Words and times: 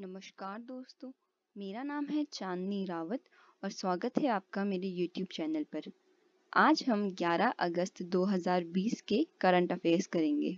नमस्कार 0.00 0.58
दोस्तों, 0.58 1.10
मेरा 1.56 1.82
नाम 1.82 2.06
है 2.06 2.22
चांदनी 2.32 2.84
रावत 2.84 3.20
और 3.62 3.70
स्वागत 3.70 4.18
है 4.18 4.28
आपका 4.28 4.64
मेरे 4.64 4.88
YouTube 4.90 5.32
चैनल 5.32 5.64
पर। 5.72 5.90
आज 6.52 6.82
हम 6.88 7.02
11 7.14 7.50
अगस्त 7.58 8.02
2020 8.02 9.00
के 9.00 9.18
करंट 9.40 9.72
अफेयर्स 9.72 10.06
करेंगे। 10.06 10.56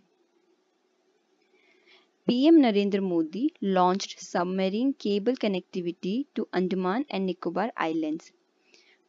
PM 2.26 2.54
Narendra 2.56 3.00
Modi 3.00 3.50
launched 3.62 4.18
submarine 4.18 4.92
cable 5.00 5.34
connectivity 5.34 6.14
to 6.36 6.46
Andaman 6.52 7.04
and 7.10 7.26
Nicobar 7.26 7.72
islands 7.76 8.32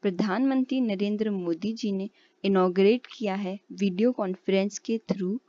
प्रधानमंत्री 0.02 0.82
नरेंद्र 0.82 1.32
मोदी 1.32 1.74
जी 1.74 1.92
ने 1.92 2.10
इनोग्रेट 2.44 3.08
किया 3.18 3.36
है 3.36 3.58
वीडियो 3.74 4.12
कॉन्फ्रेंस 4.12 4.80
के 4.80 4.98
थ्रू 5.12 5.40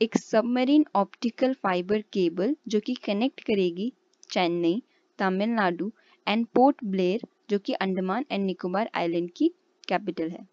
एक 0.00 0.16
सबमरीन 0.16 0.84
ऑप्टिकल 0.94 1.52
फाइबर 1.62 2.00
केबल 2.12 2.56
जो 2.68 2.80
कि 2.80 2.94
कनेक्ट 3.04 3.40
करेगी 3.40 3.92
चेन्नई, 4.30 4.82
तमिलनाडु 5.18 5.90
एंड 6.26 6.46
पोर्ट 6.54 6.84
ब्लेयर, 6.86 7.26
जो 7.50 7.58
कि 7.58 7.72
अंडमान 7.74 8.24
एंड 8.30 8.44
निकोबार 8.44 8.90
आइलैंड 8.94 9.30
की 9.36 9.50
कैपिटल 9.88 10.30
है। 10.30 10.46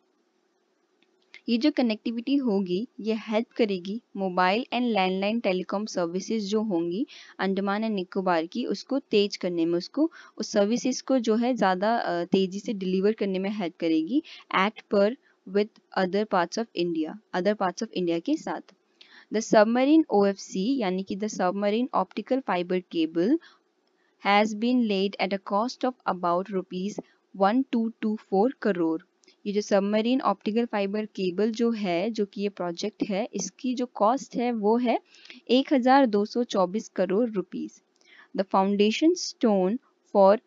ये 1.50 1.58
जो 1.58 1.70
कनेक्टिविटी 1.72 2.36
होगी, 2.38 2.88
ये 3.00 3.14
हेल्प 3.22 3.52
करेगी 3.58 4.00
mobile 4.18 4.66
and 4.74 4.86
landline 4.88 5.40
telecom 5.40 5.86
services 5.86 6.46
जो 6.48 6.62
होंगी 6.64 7.06
अंडमान 7.40 7.84
एंड 7.84 7.96
निकोबार 7.96 8.46
की, 8.46 8.66
उसको 8.66 9.00
तेज 9.02 9.36
करने 9.38 9.66
में, 9.66 9.78
उसको, 9.78 10.10
उस 10.38 10.52
सर्विसेज़ 10.52 11.02
को 11.04 11.18
जो 11.20 11.36
है 11.36 11.54
ज़्यादा 11.54 12.24
तेज़ी 12.26 12.60
से 12.60 12.74
डिलीवर 12.76 13.14
करने 13.14 13.40
में 13.40 13.50
हेल्प 13.52 13.76
करेगी 13.80 14.22
एट 14.56 14.82
पर 14.92 15.18
with 15.48 15.70
other 15.98 16.24
parts 16.26 16.60
of 16.60 16.68
India 16.76 17.18
other 17.34 17.54
parts 17.54 17.84
of 17.84 17.92
India 17.92 18.20
के 18.20 18.36
साथ। 18.38 18.74
द 19.32 19.40
सबमरीन 19.42 20.04
OFC 20.14 20.64
यानी 20.80 21.04
कि 21.04 21.16
the 21.16 21.28
submarine 21.30 21.90
optical 21.96 22.40
fibre 22.48 22.80
cable 22.92 23.38
has 24.24 24.54
been 24.56 24.88
laid 24.88 25.16
at 25.20 25.34
a 25.34 25.40
cost 25.52 25.84
of 25.84 25.96
about 26.06 26.50
rupees 26.50 27.00
1224 27.36 28.54
crore 28.62 29.02
ये 29.46 29.54
जो 29.54 29.62
सबमरीन 29.62 30.22
ऑप्टिकल 30.22 30.66
फाइबर 30.72 31.06
केबल 31.16 31.52
जो 31.52 31.70
है, 31.72 32.10
जो 32.12 32.26
कि 32.26 32.42
ये 32.42 32.50
प्रोजेक्ट 32.50 33.04
है, 33.10 33.28
इसकी 33.34 33.74
जो 33.76 33.86
कॉस्ट 33.96 34.36
है 34.36 34.52
वो 34.52 34.76
है 34.78 34.98
1224 35.52 36.88
crore 36.96 37.30
rupees 37.30 37.82
the 38.38 38.46
foundation 38.52 39.14
stone 39.24 39.78
for 40.14 40.42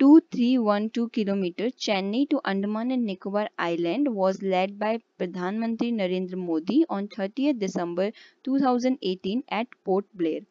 2312 0.00 1.08
kilometre 1.14 1.68
Chennai 1.80 2.24
to 2.30 2.36
Andaman 2.52 2.90
and 2.92 3.04
Nicobar 3.04 3.50
island 3.66 4.08
was 4.14 4.40
led 4.44 4.78
by 4.78 4.96
प्रधानमंत्री 5.18 5.90
Narendra 5.92 6.36
Modi 6.36 6.82
on 6.96 7.06
30th 7.12 7.58
December 7.58 8.12
2018 8.48 9.44
at 9.60 9.78
Port 9.84 10.06
Blair 10.16 10.46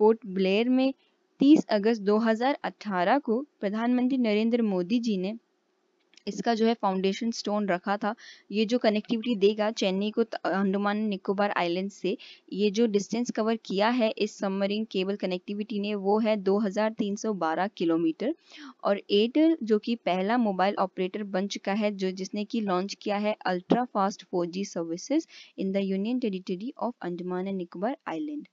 Port 0.00 0.26
Blair 0.36 0.68
में 0.68 0.92
30 1.40 1.64
अगस्त 1.70 2.02
2018 2.02 3.18
को 3.18 3.40
प्रधानमंत्री 3.60 4.18
नरेंद्र 4.18 4.62
मोदी 4.62 4.98
जी 5.00 5.16
ने 5.16 5.34
इसका 6.26 6.54
जो 6.54 6.66
है 6.66 6.74
फाउंडेशन 6.74 7.30
स्टोन 7.30 7.66
रखा 7.68 7.96
था। 7.96 8.14
ये 8.52 8.64
जो 8.64 8.78
कनेक्टिविटी 8.78 9.34
देगा, 9.36 9.70
चेन्नई 9.70 10.10
को 10.10 10.22
अंडमान 10.44 10.98
निकोबार 10.98 11.50
आइलैंड 11.50 11.90
से, 11.90 12.16
ये 12.52 12.70
जो 12.70 12.86
डिस्टेंस 12.86 13.30
कवर 13.30 13.56
किया 13.64 13.88
है 13.88 14.10
इस 14.18 14.38
सबमरीन 14.38 14.84
केबल 14.84 15.16
कनेक्टिविटी 15.16 15.80
ने, 15.80 15.94
वो 15.94 16.18
है 16.18 16.36
2312 16.36 17.68
किलोमीटर। 17.76 18.34
और 18.84 19.00
एयरटेल 19.10 19.56
जो 19.62 19.78
कि 19.78 19.94
पहला 20.04 20.38
मोबाइल 20.38 20.74
ऑपरेटर 20.78 21.22
बन 21.22 21.46
चुका 21.48 21.72
है, 21.72 21.90
जो 21.90 22.10
जिसने 22.12 22.44
की 22.44 22.60
लॉन्च 22.60 22.94
किया 22.94 23.16
है 23.18 23.36
ultra 23.46 23.84
fast 23.84 24.24
4G 24.34 24.64
services 24.64 25.26
in 25.58 25.72
the 25.72 25.84
union 25.84 26.18
territory 26.18 26.72
of 26.78 26.94
Andaman 27.02 27.48
and 27.48 27.56
Nicobar 27.56 27.96
island 28.08 28.46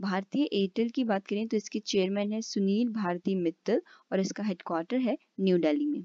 Bharti 0.00 0.44
Airtel 0.52 0.90
की 0.90 1.04
बात 1.04 1.26
करें 1.26 1.46
तो 1.48 1.56
इसके 1.56 1.78
चेयरमैन 1.80 2.32
है 2.32 2.40
सुनील 2.42 2.88
भारती 2.92 3.34
मित्तल 3.36 3.82
और 4.12 4.20
इसका 4.20 4.44
हेडक्वार्टर 4.44 4.98
है 5.00 5.16
न्यू 5.40 5.58
दिल्ली 5.58 5.86
में। 5.86 6.04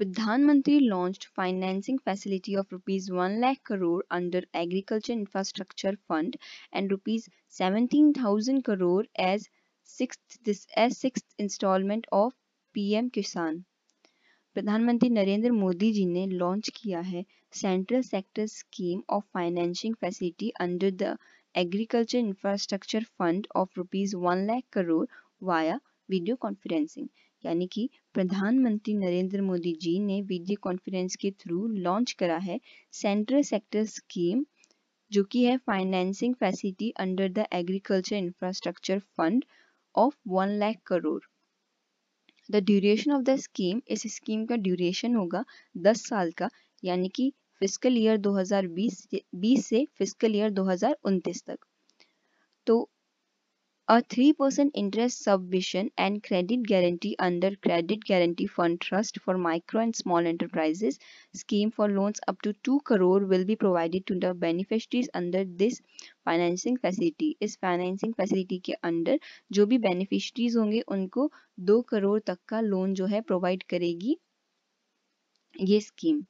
प्रधानमंत्री 0.00 0.78
launched 0.80 1.24
financing 1.36 1.98
facility 2.04 2.54
of 2.56 2.66
rupees 2.72 3.10
one 3.12 3.38
lakh 3.40 3.56
crore 3.66 4.02
under 4.10 4.46
agriculture 4.56 5.12
infrastructure 5.12 5.96
fund 6.08 6.36
and 6.74 6.90
rupees 6.90 7.28
seventeen 7.54 8.12
thousand 8.12 8.62
crore 8.62 9.04
as 9.22 9.48
six 9.88 10.18
six 10.92 11.24
instalment 11.40 12.06
of 12.12 12.34
PM 12.74 13.08
Kisan 13.10 13.62
प्रधानमंत्री 14.56 15.08
नरेंद्र 15.10 15.50
मोदी 15.52 15.92
जी 15.92 16.04
ने 16.06 16.26
लॉन्च 16.28 16.68
किया 16.76 17.00
है 17.02 17.24
central 17.52 18.02
sector 18.02 18.46
scheme 18.48 19.02
of 19.10 19.24
financing 19.34 19.94
facility 20.00 20.50
under 20.60 20.90
the 20.92 21.16
agriculture 21.54 22.18
infrastructure 22.18 23.04
fund 23.18 23.46
of 23.56 23.76
rupees 23.76 24.16
one 24.18 24.46
lakh 24.46 24.62
crore 24.72 25.06
via 25.42 25.78
video 26.10 26.36
conferencing 26.36 27.08
यानी 27.44 27.66
कि 27.66 27.88
प्रधानमंत्री 28.14 28.94
नरेंद्र 28.94 29.42
मोदी 29.42 29.72
जी 29.80 29.98
ने 30.00 30.20
video 30.24 30.58
conference 30.62 31.16
के 31.16 31.30
through 31.40 31.66
launch 31.78 32.12
करा 32.18 32.36
है 32.46 32.58
सेंट्रल 32.94 33.42
सेक्टर 33.44 33.84
स्कीम 33.86 34.44
जो 35.12 35.24
कि 35.24 35.44
है 35.44 35.56
financing 35.66 36.34
facility 36.34 36.90
under 36.98 37.28
the 37.30 37.46
agriculture 37.52 38.16
infrastructure 38.16 38.98
fund 39.18 39.44
of 39.94 40.16
one 40.28 40.58
lakh 40.58 40.76
crore 40.86 41.20
the 42.48 42.62
duration 42.64 43.12
of 43.12 43.22
the 43.22 43.36
scheme 43.38 43.80
इस 43.88 44.02
स्कीम 44.14 44.44
का 44.46 44.56
ड्यूरेशन 44.58 45.14
होगा 45.14 45.44
दस 45.82 46.06
साल 46.08 46.30
का, 46.32 46.48
यानी 46.82 47.08
कि 47.08 47.32
फ़िज़िकल 47.60 47.96
ईयर 47.98 48.18
2020 48.20 49.62
से 49.62 49.84
फ़िज़िकल 49.98 50.34
ईयर 50.36 50.50
दो 50.52 50.68
तक। 50.76 51.58
तो 52.66 52.88
a 53.88 53.98
three 54.10 54.30
percent 54.32 54.70
interest 54.76 55.18
submission 55.18 55.90
and 55.98 56.20
credit 56.24 56.60
guarantee 56.68 57.12
under 57.20 57.54
credit 57.62 58.04
guarantee 58.08 58.46
fund 58.46 58.78
trust 58.82 59.18
for 59.18 59.36
micro 59.36 59.80
and 59.80 59.94
small 59.94 60.26
enterprises 60.26 60.98
scheme 61.36 61.70
for 61.70 61.90
loans 61.90 62.20
up 62.28 62.36
to 62.44 62.52
two 62.64 62.78
crore 62.86 63.22
will 63.24 63.44
be 63.44 63.54
provided 63.56 64.04
to 64.06 64.14
the 64.20 64.32
beneficiaries 64.38 65.08
under 65.14 65.44
this 65.58 65.80
financing 66.24 66.78
facility 66.78 67.34
इस 67.42 67.58
financing 67.62 68.14
facility 68.14 68.58
के 68.64 68.72
under 68.84 69.18
जो 69.52 69.66
भी 69.66 69.78
beneficiaries 69.78 70.56
होंगे, 70.56 70.80
उनको 70.80 71.30
दो 71.60 71.80
करोड़ 71.88 72.18
तक 72.26 72.38
का 72.48 72.60
loan 72.62 72.94
जो 72.94 73.06
है 73.06 73.20
प्रोवाइड 73.22 73.62
करेगी 73.70 74.16
ये 75.54 75.80
स्कीम 75.80 76.24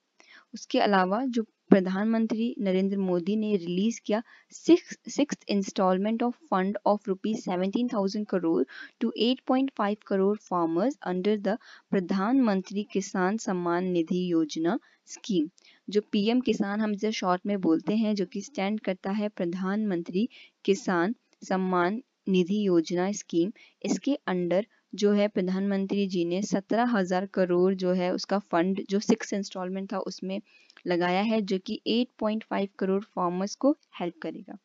उसके 0.55 0.79
अलावा 0.81 1.25
जो 1.29 1.43
प्रधानमंत्री 1.71 2.55
नरेंद्र 2.61 2.97
मोदी 2.99 3.37
ने 3.37 3.55
रिलीज़ 3.57 4.01
किया 4.07 4.23
six 4.55 5.37
instalment 5.49 6.23
of 6.23 6.37
fund 6.51 6.79
of 6.87 7.09
rupees 7.09 7.39
seventeen 7.41 7.89
thousand 7.93 8.27
crore 8.27 8.63
to 9.01 9.13
eight 9.19 9.41
point 9.47 9.71
five 9.79 9.97
crore 10.07 10.37
farmers 10.41 10.99
under 11.07 11.37
the 11.39 11.57
Pradhan Mantri 11.91 12.83
Kisan 12.93 13.37
Samman 13.39 13.85
निधि 13.93 14.25
योजना 14.33 14.79
स्कीम 15.09 15.49
जो 15.89 16.01
पीएम 16.13 16.41
किसान 16.41 16.81
हम 16.81 16.95
जो 16.97 17.11
शॉर्ट 17.13 17.47
में 17.47 17.61
बोलते 17.61 17.97
हैं, 17.97 18.15
जो 18.15 18.27
कि 18.27 18.41
स्टैंड 18.41 18.81
करता 18.81 19.11
है 19.13 19.29
प्रधानमंत्री 19.31 20.29
किसान 20.65 21.15
सम्मान 21.43 22.01
निधि 22.29 22.67
योजना 22.67 23.11
स्कीम 23.13 23.53
इसके 23.83 24.15
अंडर 24.27 24.67
जो 24.94 25.12
है 25.12 25.28
प्रधानमंत्री 25.28 26.06
जी 26.06 26.25
ने 26.25 26.43
सत्रह 26.44 26.97
हज़ार 26.97 27.27
करोड़ 27.34 27.75
जो 27.75 27.93
है 27.93 28.12
उसका 28.15 28.38
फंड, 28.41 28.81
जो 28.91 29.00
सिक्स 29.00 29.32
इंस्टॉलमेंट 29.32 29.93
था 29.93 29.99
उसमें 30.00 30.41
लगाया 30.87 31.21
है, 31.22 31.41
जो 31.43 31.59
कि 31.59 31.81
8.5 31.88 32.69
करोड़ 32.78 33.03
फार्मर्स 33.05 33.55
को 33.56 33.77
हेल्प 34.00 34.15
करेगा। 34.22 34.56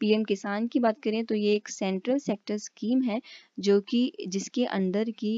पीएम 0.00 0.24
किसान 0.24 0.66
की 0.68 0.80
बात 0.80 1.00
करें 1.02 1.24
तो 1.24 1.34
ये 1.34 1.54
एक 1.54 1.68
सेंट्रल 1.68 2.18
सेक्टर 2.18 2.56
स्कीम 2.58 3.02
है, 3.02 3.20
जो 3.58 3.80
कि, 3.80 4.12
जिसके 4.28 4.64
अंदर 4.66 5.10
की 5.18 5.34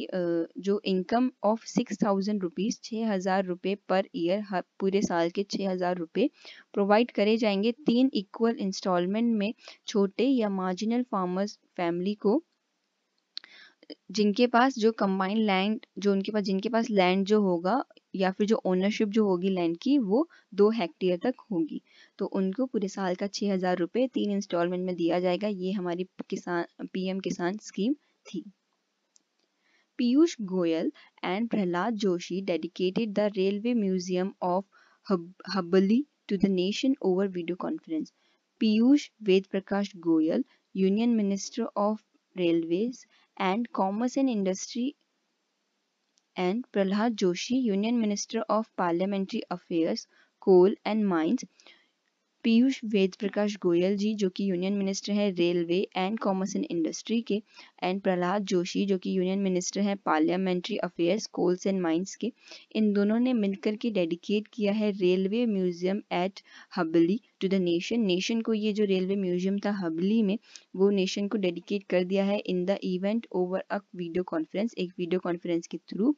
जो 0.61 0.81
income 0.85 1.31
of 1.45 1.65
six 1.67 1.99
thousand 2.03 2.43
rupees 2.43 2.79
छः 2.85 3.07
हज़ार 3.13 3.45
रुपये 3.45 3.75
पर 3.89 4.09
ईयर 4.17 4.63
पूरे 4.81 5.03
साल 5.03 5.31
के 5.31 5.43
छः 5.51 5.71
हज़ार 5.71 5.97
रुपये 5.97 6.29
प्रोवाइड 6.75 7.11
करे 7.11 7.37
जाएँगे 7.37 7.73
तीन 7.87 8.11
इक्वल 8.15 8.57
इंस्टॉलमेंट 8.61 9.35
में 9.37 9.53
छोटे 9.87 10.25
या 10.25 10.49
मार्जिनल 10.53 11.03
फार्मर्स 11.11 11.59
फैमिली 11.77 12.15
को 12.17 12.43
जिनके 14.11 14.47
पास 14.47 14.79
जो 14.79 14.91
कंबाइंड 14.95 15.39
लैंड 15.41 15.81
जो 15.99 16.13
उनके 16.13 16.33
पास, 16.33 16.43
जिनके 16.43 16.69
पास 16.69 16.91
लैंड 16.91 17.25
जो 17.27 17.41
होगा 17.43 17.83
या 18.15 18.31
फिर 18.31 18.47
जो 18.47 18.61
ओनरशिप 18.67 19.09
जो 19.09 19.25
होगी 19.27 19.49
लैंड 19.51 19.77
की, 19.83 19.97
वो 19.99 20.29
दो 20.55 20.69
हेक्टेयर 20.71 21.19
तक 21.23 21.41
होगी। 21.51 21.81
तो 22.19 22.27
उनको 22.35 22.67
पूरे 22.67 22.89
साल 22.89 23.15
का 23.15 23.27
छः 23.29 23.53
हज़ार 23.53 23.77
रुपये 23.79 24.07
तीन 24.15 24.31
इंस्टॉलमेंट 24.31 24.87
में 24.87 24.95
दिया 24.97 25.21
जाएगा। 25.21 25.49
ये 25.49 25.73
हमारी 25.73 26.07
किसान 26.31 26.87
पीएम 26.93 27.21
किसान 27.21 27.57
स्कीम 27.63 27.95
थी। 28.27 28.45
Piyush 29.99 30.37
Goyal 30.45 30.91
and 31.25 31.49
Prahlad 31.49 31.95
Joshi 31.97 32.41
dedicated 32.43 33.13
the 33.15 33.31
railway 33.37 33.75
museum 33.75 34.33
of 34.43 34.65
Hubli 35.57 36.05
to 36.29 36.37
the 36.37 36.47
nation 36.51 36.95
over 37.03 37.29
video 37.29 37.57
conference 37.57 38.13
Piyush 38.61 39.09
Ved 39.23 39.47
Prakash 39.51 39.93
Goyal 40.01 40.45
union 40.75 41.15
minister 41.17 41.69
of 41.79 42.03
railways 42.37 43.05
and 43.39 43.73
Commerce 43.73 44.17
and 44.17 44.29
Industry 44.31 44.97
and 46.37 46.65
Prahlad 46.73 47.17
Joshi, 47.17 47.61
Union 47.63 48.01
Minister 48.01 48.43
of 48.49 48.75
Parliamentary 48.77 49.43
Affairs, 49.51 50.07
Coal 50.41 50.75
and 50.85 51.07
Mines, 51.07 51.45
Piyush 52.47 52.79
Ved 52.85 53.15
Prakash 53.21 53.57
Goyal 53.63 53.97
ji, 53.97 54.13
जो 54.15 54.29
कि 54.31 54.45
union 54.51 54.73
minister 54.73 55.13
है 55.13 55.31
railway 55.31 55.79
and 55.97 56.19
commerce 56.19 56.55
and 56.57 56.65
industry 56.65 57.21
के, 57.21 57.41
and 57.83 58.01
Prahlad 58.01 58.45
Joshi, 58.45 58.85
जो 58.87 58.99
कि 58.99 59.17
union 59.17 59.39
minister 59.39 59.81
है 59.81 59.95
parliamentary 60.07 60.77
affairs 60.79 61.27
coals 61.33 61.67
and 61.67 61.81
mines 61.81 62.15
के। 62.17 62.31
इन 62.75 62.93
दोनों 62.93 63.19
ने 63.19 63.33
मिलकर 63.33 63.77
के 63.77 63.91
डेडिकेट 63.91 64.47
किया 64.49 64.73
है 64.73 64.91
railway 64.91 65.45
museum 65.47 66.03
at 66.13 66.41
Hubli 66.77 67.21
to 67.41 67.49
the 67.49 67.61
nation. 67.63 68.01
Nation 68.03 68.41
को 68.41 68.55
ये 68.55 68.73
जो 68.73 68.85
रेलवे 68.85 69.17
म्यूज़ियम 69.17 69.59
था 69.59 69.73
हबली 69.79 70.23
में, 70.23 70.39
वो 70.77 70.91
नेशन 70.91 71.29
को 71.29 71.39
डेडिकेट 71.39 71.87
कर 71.91 72.05
दिया 72.05 72.25
है 72.25 72.39
in 72.39 72.65
the 72.65 72.79
event 72.85 73.27
over 73.33 73.65
a 73.71 73.81
video 73.97 74.23
conference, 74.25 74.75
एक 74.79 74.93
वीडियो 74.99 75.21
कॉन्फ्रेंस 75.21 75.67
के 75.67 75.79
through. 75.79 76.15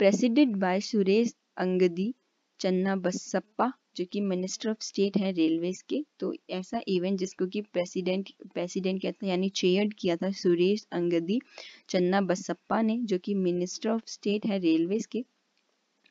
President 0.00 0.56
by 0.58 0.80
Suresh 0.82 1.34
Angadi, 1.58 2.12
Channa 2.60 2.96
Basappa 2.98 3.72
जो 3.96 4.04
कि 4.04 4.20
मिनिस्टर 4.22 4.70
ऑफ़ 4.70 4.82
स्टेट 4.82 5.16
है 5.16 5.30
रेलवेज 5.32 5.80
के 5.82 6.02
तो 6.20 6.32
ऐसा 6.50 6.80
इवेंट 6.88 7.18
जिसको 7.18 7.46
कि 7.46 7.60
प्रेसिडेंट 7.62 8.30
प्रेसिडेंट 8.54 9.00
कहते 9.02 9.26
हैं, 9.26 9.30
यानी 9.30 9.48
चेयर 9.50 9.88
किया 9.98 10.16
था 10.16 10.30
सुरेश 10.32 10.86
अंगदी, 10.92 11.40
चन्ना 11.88 12.20
बसप्पा 12.22 12.80
ने, 12.82 12.98
जो 13.02 13.18
कि 13.18 13.34
मिनिस्टर 13.36 13.90
ऑफ़ 13.90 14.02
स्टेट 14.06 14.46
है 14.46 14.58
रेलवेज 14.58 15.06
के, 15.06 15.24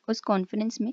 उस 0.08 0.20
कॉन्फ्रेंस 0.22 0.80
में 0.80 0.92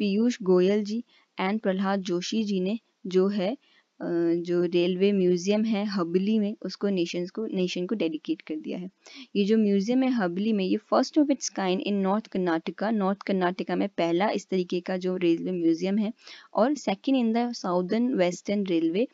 पीयूष 0.00 0.38
गोयल 0.42 0.84
जी 0.84 1.02
एंड 1.38 1.60
प्रहलाद 1.60 2.02
जोशी 2.02 2.42
जी 2.44 2.60
ने, 2.60 2.78
जो 3.06 3.26
है 3.28 3.56
जो 4.00 4.62
रेलवे 4.64 5.10
म्यूज़ियम 5.12 5.64
है 5.64 5.84
हबली 5.86 6.38
में, 6.38 6.54
उसको 6.62 6.88
नेशन 6.88 7.26
को 7.34 7.46
नेशन 7.46 7.86
को 7.86 7.94
डेडिकेट 7.94 8.42
कर 8.42 8.56
दिया 8.56 8.78
है। 8.78 8.90
ये 9.36 9.44
जो 9.44 9.56
म्यूज़ियम 9.58 10.02
है 10.02 10.10
हबली 10.12 10.52
में, 10.52 10.64
ये 10.64 10.76
first 10.90 11.18
of 11.18 11.32
its 11.32 11.48
kind 11.56 11.80
in 11.82 11.96
north 12.00 12.26
Karnataka. 12.26 12.90
North 12.90 13.22
Karnataka 13.22 13.76
में 13.76 13.88
पहला 13.88 14.30
इस 14.30 14.48
तरीके 14.48 14.80
का 14.80 14.96
जो 14.98 15.16
रेलवे 15.16 15.52
म्यूज़ियम 15.52 15.98
है 15.98 16.12
और 16.54 16.74
second 16.76 17.16
in 17.16 17.32
the 17.32 17.50
southern 17.54 18.14
western 18.14 18.66
railway 18.66 19.06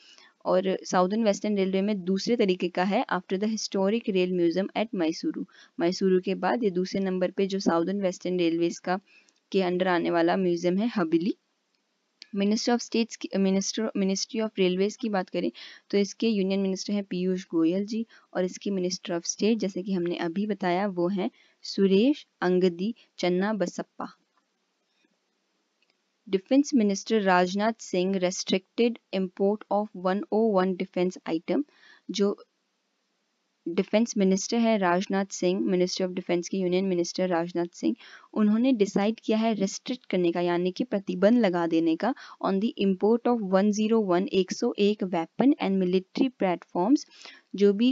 और 0.45 0.77
साउदर्न 0.85 1.25
वेस्टर्न 1.25 1.57
रेलवे 1.57 1.81
में 1.83 2.05
दूसरे 2.05 2.37
तरीके 2.37 2.69
का 2.69 2.85
है 2.85 3.05
after 3.11 3.37
the 3.37 3.45
historic 3.51 4.09
rail 4.09 4.33
museum 4.33 4.69
at 4.77 4.89
Mysuru 4.95 5.45
Mysuru 5.79 6.21
के 6.25 6.35
बाद 6.43 6.65
ये 6.65 6.71
दूसरे 6.71 7.01
नंबर 7.01 7.31
पे 7.31 7.47
जो 7.47 7.59
साउदर्न 7.61 8.01
वेस्टर्न 8.03 8.39
रेलवेज 8.39 8.79
का 8.79 8.99
के 9.53 9.63
अंडर 9.63 9.89
आने 9.89 10.11
वाला 10.11 10.37
म्यूज़ियम 10.37 10.79
है 10.79 10.89
हबली। 10.97 11.35
मिनिस्टर 12.35 12.73
ऑफ़ 12.73 12.81
स्टेट्स 12.81 13.17
की 13.17 13.29
मिनिस्टर 13.39 13.91
मिनिस्ट्री 13.97 14.41
ऑफ़ 14.41 14.53
रेलवेज 14.59 14.97
की 14.97 15.09
बात 15.09 15.29
करें 15.31 15.51
तो 15.91 15.99
इसके 15.99 16.29
यूनियन 16.29 16.61
मिनिस्टर 16.61 16.93
हैं 16.93 17.05
पीयूष 17.05 17.47
गोयल 17.51 17.85
जी 17.87 18.07
और 18.35 18.45
इसके 18.45 18.71
मिनिस्टर 18.71 19.15
ऑफ़ 19.15 19.25
स्टेट 19.25 19.59
जैसे 19.59 19.83
कि 19.83 19.93
हमने 19.93 20.17
अभी 20.21 20.47
बताया 20.47 20.87
वो 20.87 21.09
हैं 21.09 21.31
Suresh 21.65 22.27
Angadi 22.43 22.95
Channa 23.19 23.53
Basappa. 23.55 24.09
Defence 26.29 26.71
minister 26.75 27.21
Rajnath 27.21 27.73
Singh 27.81 28.17
restricted 28.17 28.99
import 29.13 29.65
of 29.71 29.89
101 29.99 30.77
defence 30.77 31.19
item 31.29 31.65
जो 32.11 32.37
डिफेंस 33.67 34.15
मिनिस्टर 34.19 34.57
है 34.59 34.77
Rajnath 34.79 35.27
Singh, 35.33 35.61
minister 35.63 36.05
of 36.05 36.13
defence 36.13 36.49
के 36.49 36.57
यूनियन 36.57 36.85
मिनिस्टर 36.85 37.29
राजनाथ 37.29 37.67
सिंह। 37.75 37.95
उन्होंने 38.35 38.73
डिसाइड 38.75 39.21
किया 39.25 39.39
है 39.39 39.53
रेस्ट्रिक्ट 39.55 40.05
करने 40.11 40.33
का, 40.33 40.41
यानी 40.41 40.71
कि 40.73 40.85
प्रतिबंध 40.85 41.39
लगा 41.41 41.67
देने 41.67 41.97
का 41.97 42.15
on 42.43 42.59
the 42.61 42.71
import 42.79 43.29
of 43.29 43.41
101 43.55 44.29
101 44.35 45.05
weapon 45.07 45.55
and 45.61 45.79
military 45.79 46.29
platforms 46.39 47.07
जो 47.57 47.73
भी 47.73 47.91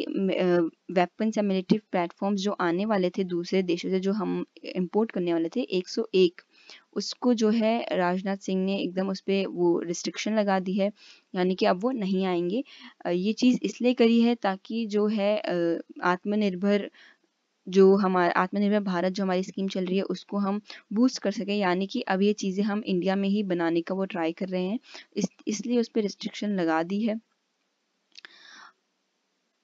वेपन्स 0.92 1.36
या 1.38 1.42
मिलिट्री 1.44 1.78
प्लेटफॉर्म्स 1.92 2.40
जो 2.40 2.52
आने 2.60 2.84
वाले 2.86 3.10
थे 3.10 3.24
दूसरे 3.26 3.62
देशों 3.64 3.90
से, 3.90 4.00
जो 4.00 4.12
हम 4.12 4.44
इम्पोर्ट 4.66 5.10
करने 5.12 5.32
वाले 5.32 5.48
थे 5.56 5.60
101 5.78 6.42
उसको 6.94 7.34
जो 7.34 7.50
है 7.52 7.74
राजनाथ 7.94 8.36
सिंह 8.38 8.64
ने 8.64 8.78
एकदम 8.78 9.08
उस 9.10 9.20
पर 9.22 9.46
वो 9.50 9.78
रिस्ट्रिक्शन 9.82 10.34
लगा 10.34 10.58
दी 10.60 10.72
है, 10.74 10.90
यानी 11.34 11.54
कि 11.54 11.66
अब 11.66 11.80
वो 11.82 11.90
नहीं 11.92 12.24
आएँगे। 12.26 12.62
ये 13.08 13.32
चीज़ 13.34 13.58
इसलिए 13.64 13.94
करी 13.94 14.20
है 14.22 14.34
ताकि 14.36 14.84
जो 14.88 15.06
है 15.08 15.36
आत्मनिर्भर 16.04 16.90
जो 17.66 17.94
हमारा, 17.96 18.32
आत्मनिर्भर 18.34 18.80
भारत 18.84 19.12
जो 19.12 19.24
हमारी 19.24 19.42
स्कीम 19.44 19.68
चल 19.68 19.86
रही 19.86 19.96
है, 19.96 20.02
उसको 20.04 20.38
हम 20.38 20.60
बूस्ट 20.94 21.18
कर 21.22 21.32
सकें। 21.32 21.56
यानी 21.56 21.86
कि 21.88 22.00
अब 22.08 22.22
ये 22.22 22.32
चीज़ें 22.34 22.64
हम 22.66 22.82
इंडिया 22.86 23.16
में 23.16 23.28
ही 23.28 23.42
बनाने 23.44 23.82
का 23.82 23.94
वो 23.94 24.04
ट्राई 24.06 24.32
कर 24.34 24.48
रहे 24.48 24.64
हैं। 24.64 24.78
इस, 25.16 25.28
इसलिए 25.48 25.80
उस 25.80 25.88
पर 25.90 26.02
रिस्ट्रिक्शन 26.02 26.56
लगा 26.56 26.82
दी 26.84 27.02
है। 27.02 27.20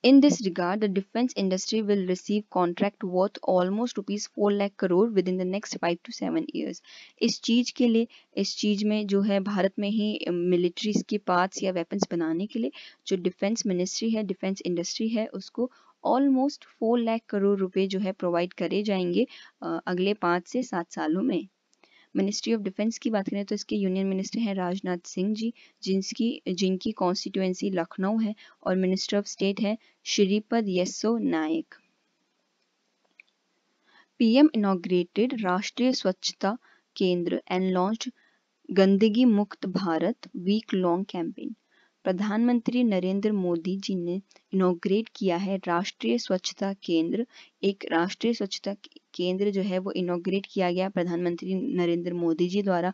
In 0.04 0.20
this 0.20 0.40
regard, 0.44 0.80
the 0.80 0.88
defense 0.88 1.32
industry 1.36 1.82
will 1.82 2.06
receive 2.06 2.48
contract 2.50 3.02
worth 3.02 3.36
almost 3.42 3.96
rupees 3.96 4.28
4 4.28 4.52
lakh 4.52 4.76
crore 4.76 5.08
within 5.08 5.36
the 5.38 5.44
next 5.44 5.76
5 5.80 5.98
to 6.04 6.12
7 6.12 6.46
years. 6.54 6.80
इस 7.22 7.40
चीज़ 7.40 7.72
के 7.76 7.88
लिए 7.88 8.06
इस 8.36 8.56
चीज़ 8.56 8.84
में 8.84 9.06
जो 9.06 9.22
है 9.22 9.40
भारत 9.40 9.72
में 9.78 9.88
ही 9.90 10.30
मिलिट्रीज 10.30 11.02
के 11.08 11.18
पार्ट्स 11.18 11.62
या 11.62 11.72
वेपन्स 11.72 12.06
बनाने 12.10 12.46
के 12.46 12.58
लिए 12.58 12.70
जो 13.06 13.16
डिफेंस 13.16 13.66
मिनिस्ट्री 13.66 14.10
है 14.10 14.22
डिफेंस 14.22 14.62
इंडस्ट्री 14.66 15.08
है 15.08 15.26
उसको 15.26 15.70
ऑलमोस्ट 16.04 16.64
फोर 16.64 16.98
लाख 16.98 17.20
करोड़ 17.28 17.58
रुपए 17.58 17.86
जो 17.86 17.98
है 17.98 18.12
प्रोवाइड 18.12 18.52
करे 18.52 18.82
जाएँगे 18.82 19.26
अगले 19.62 20.14
पाँच 20.14 20.48
से 20.48 20.62
सात 20.62 20.92
सालों 20.92 21.22
में 21.22 21.48
मिनिस्ट्री 22.18 22.54
ऑफ़ 22.54 22.62
डिफेंस 22.62 22.98
की 22.98 23.10
बात 23.10 23.28
करें 23.28 23.44
तो 23.44 23.54
इसके 23.54 23.76
यूनियन 23.76 24.06
मिनिस्टर 24.06 24.38
हैं 24.40 24.54
राजनाथ 24.54 25.06
सिंह 25.06 25.34
जी, 25.34 25.52
जिनकी 25.82 26.30
जिनकी 26.54 26.92
कॉन्स्टिट्यूएंसी 26.92 27.70
लखनऊ 27.70 28.18
है 28.18 28.34
और 28.62 28.76
मिनिस्टर 28.76 29.18
ऑफ़ 29.18 29.26
स्टेट 29.26 29.60
है 29.60 29.76
श्रीपद 30.06 30.68
यस्सो 30.68 31.16
नायक। 31.18 31.74
पीएम 34.20 34.48
इनोग्रेटेड 34.54 35.34
राष्ट्रीय 35.42 35.92
स्वच्छता 35.92 36.56
केंद्र 36.96 37.42
एंड 37.50 37.70
लॉन्च 37.72 38.08
गंदगी 38.68 39.24
Mukt 39.26 39.66
Bharat 39.66 40.28
week 40.36 40.74
long 40.74 41.06
campaign 41.06 41.54
प्रधानमंत्री 42.08 42.82
नरेंद्र 42.84 43.30
मोदी 43.32 43.76
जी 43.76 43.94
ने 43.94 44.14
इनोग्रेट 44.54 45.08
किया 45.16 45.36
है 45.36 45.56
राष्ट्रीय 45.66 46.16
स्वच्छता 46.18 46.72
केंद्र। 46.84 47.26
एक 47.62 47.84
राष्ट्रीय 47.92 48.32
स्वच्छता 48.34 48.72
केंद्र 49.14 49.50
जो 49.50 49.62
है 49.62 49.78
वो 49.78 49.92
इनोग्रेट 49.92 50.46
किया 50.52 50.70
गया 50.72 50.88
प्रधानमंत्री 50.88 51.54
नरेंद्र 51.54 52.12
मोदी 52.14 52.48
जी 52.48 52.62
द्वारा। 52.62 52.92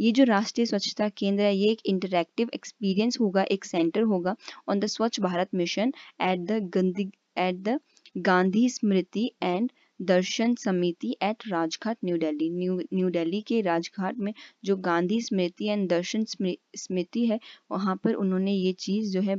ये 0.00 0.12
जो 0.12 0.24
राष्ट्रीय 0.24 0.66
स्वच्छता 0.66 1.08
केंद्र 1.08 1.42
है, 1.44 1.54
ये 1.56 1.70
एक 1.72 1.86
इंटरैक्टिव 1.86 2.50
एक्सपीरियंस 2.54 3.20
होगा, 3.20 3.42
एक 3.42 3.64
सेंटर 3.64 4.02
होगा 4.04 4.34
on 4.68 4.80
the 4.80 4.86
Swachh 4.86 5.20
Bharat 5.20 5.54
mission 5.54 5.92
at 6.22 6.40
the 6.40 6.60
Gandhi 6.74 7.10
at 7.38 7.62
the 7.62 7.78
Gandhi 8.16 8.68
Smriti 8.70 9.30
and 9.42 9.70
Darshan 10.00 10.54
Samiti 10.54 11.16
at 11.22 11.42
Rajghat 11.48 11.96
new 12.04 12.16
Delhi 12.18 12.48
new 12.50 13.08
Delhi 13.10 13.40
के 13.48 13.60
राजघाट 13.62 14.18
में 14.18 14.32
जो 14.64 14.76
गांधी 14.78 15.20
स्मृति 15.22 15.68
एंड 15.68 15.88
दर्शन 15.90 16.24
स्मृति 16.24 17.24
है, 17.26 17.38
वहाँ 17.70 17.96
पर 18.04 18.14
उन्होंने 18.14 18.52
ये 18.52 18.72
चीज़ 18.80 19.12
जो 19.12 19.20
है 19.22 19.36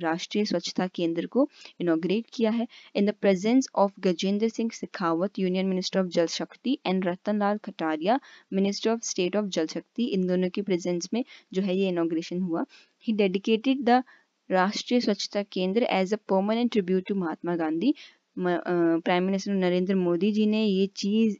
राष्ट्रीय 0.00 0.44
स्वच्छता 0.44 0.86
केंद्र 0.94 1.26
को 1.26 1.48
इनोग्रेट 1.80 2.26
किया 2.34 2.50
है। 2.50 2.66
In 2.94 3.06
the 3.06 3.14
presence 3.20 3.68
of 3.76 3.92
Gajendra 4.00 4.48
Singh 4.48 4.70
Shekhawat 4.74 5.38
union 5.38 5.66
minister 5.66 6.00
of 6.00 6.06
Jal 6.18 6.26
Shakti 6.36 6.78
and 6.86 7.06
Ratan 7.06 7.38
Lal 7.38 7.58
Kataria 7.64 8.18
minister 8.52 8.90
of 8.90 9.00
state 9.04 9.36
of 9.36 9.46
Jal 9.48 9.66
Shakti 9.68 10.04
in 10.14 10.26
दोनों 10.26 10.48
के 10.54 10.62
प्रेजेंस 10.62 11.08
में 11.12 11.24
जो 11.52 11.62
है 11.62 11.76
ये 11.76 11.88
इनोग्रेशन 11.88 12.40
हुआ। 12.42 12.64
ही 13.06 13.12
dedicated 13.14 13.84
the 13.84 14.02
Rashtriya 14.50 15.00
Swachhta 15.00 15.42
Kendra 15.52 15.82
as 15.92 16.12
a 16.14 16.16
permanent 16.28 16.70
tribute 16.72 17.04
to 17.08 17.14
Mahatma 17.14 17.54
Gandhi 17.56 17.94
prime 18.38 19.24
minister 19.24 19.52
Narendra 19.54 19.94
Modi 19.96 20.30
ji 20.32 20.46
ने 20.46 20.64
ये 20.64 20.86
चीज़, 20.96 21.36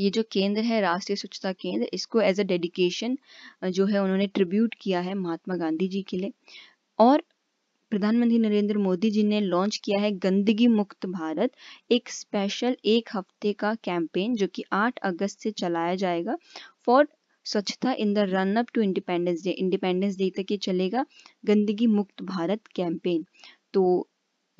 ये 0.00 0.10
जो 0.10 0.22
केंद्र 0.32 0.62
है, 0.62 0.80
राष्ट्रीय 0.80 1.16
स्वच्छता 1.16 1.52
केंद्र, 1.54 1.88
इसको 1.94 2.20
एज 2.20 2.40
अ 2.40 2.44
डेडिकेशन 2.44 3.16
जो 3.70 3.86
है 3.86 4.02
उन्होंने 4.02 4.26
ट्रिब्यूट 4.28 4.74
किया 4.80 5.00
है 5.00 5.14
महात्मा 5.16 5.56
गांधी 5.56 5.88
जी 5.88 6.02
के 6.10 6.16
लिए। 6.16 6.32
और 6.98 7.22
प्रधानमंत्री 7.92 8.38
नरेंद्र 8.38 8.78
मोदी 8.78 9.10
जी 9.10 9.22
ने 9.24 9.40
लॉन्च 9.40 9.76
किया 9.84 9.98
है 10.00 10.10
गंदगी 10.18 10.66
मुक्त 10.68 11.06
भारत, 11.08 11.50
एक 11.90 12.08
स्पेशल 12.10 12.76
एक 12.86 13.08
हफ़्ते 13.14 13.52
का 13.54 13.74
कैंपेन 13.84 14.34
जो 14.36 14.46
कि 14.54 14.64
8 14.74 14.98
अगस्त 15.04 15.40
से 15.40 15.50
चलाया 15.52 15.94
जाएगा 15.96 16.36
for 16.86 17.08
swachhta 17.46 17.92
in 17.94 18.12
the 18.14 18.18
run 18.30 18.56
up 18.56 18.66
to 18.74 18.80
independence 18.82 19.42
day 19.44 19.50
independence 19.52 20.16
day 20.16 20.30
तक 20.36 20.52
ये 20.52 20.56
चलेगा, 20.58 21.04
गंदगी 21.46 21.86
मुक्त 21.88 22.22
भारत 22.24 22.66
कैंपेन 22.76 23.24
तो 23.74 24.08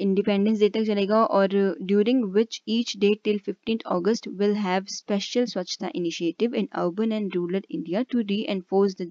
इंडिपेंडेंस 0.01 0.59
डे 0.61 0.69
तक 0.69 0.85
चलेगा 0.87 1.23
और 1.39 1.57
during 1.83 2.25
which 2.35 2.61
each 2.69 2.97
day 2.99 3.11
till 3.25 3.39
fifteen 3.47 3.79
August 3.93 4.29
will 4.41 4.55
have 4.57 4.85
special 4.91 5.45
swachhta 5.47 5.91
initiative 5.95 6.55
in 6.55 6.69
urban 6.75 7.13
and 7.13 7.35
rural 7.35 7.63
India 7.71 8.03
to 8.11 8.21
reinforce 8.49 8.95
the 9.01 9.11